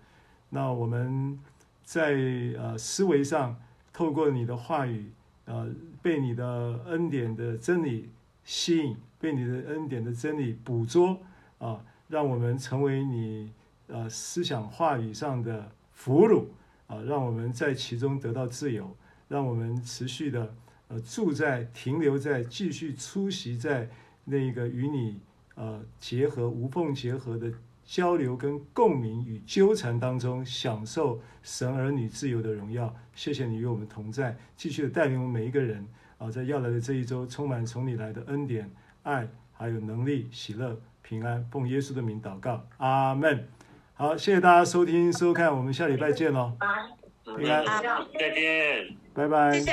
[0.50, 1.40] 那我们
[1.84, 2.16] 在
[2.58, 3.62] 呃思维上，
[3.92, 5.12] 透过你的话语，
[5.46, 5.70] 呃，
[6.02, 8.10] 被你的恩典的真理。
[8.44, 11.22] 吸引，被你的恩典的真理捕捉
[11.60, 13.54] 啊，让我们成为你
[13.86, 16.48] 呃思想话语上的俘虏
[16.88, 18.98] 啊，让我们在其中得到自由，
[19.28, 20.52] 让我们持续的
[20.88, 23.88] 呃住在停留在继续出席在
[24.26, 25.20] 那个与你
[25.54, 27.54] 呃结合无缝结合的
[27.86, 32.94] 交流跟共鸣与纠缠当中，享受神儿女自由的荣耀。
[33.14, 35.86] 谢谢你与我们同在，继续的带领我们每一个人。
[36.18, 38.70] 啊，在要来的这一周，充满从你来的恩典、
[39.02, 43.48] 爱，还有能力、喜乐、平安，奉耶稣的名祷告，阿门。
[43.96, 46.54] 好，谢谢大家收听收看，我们下礼拜见喽。
[47.38, 47.66] 平安，
[48.14, 49.64] 再见，拜拜。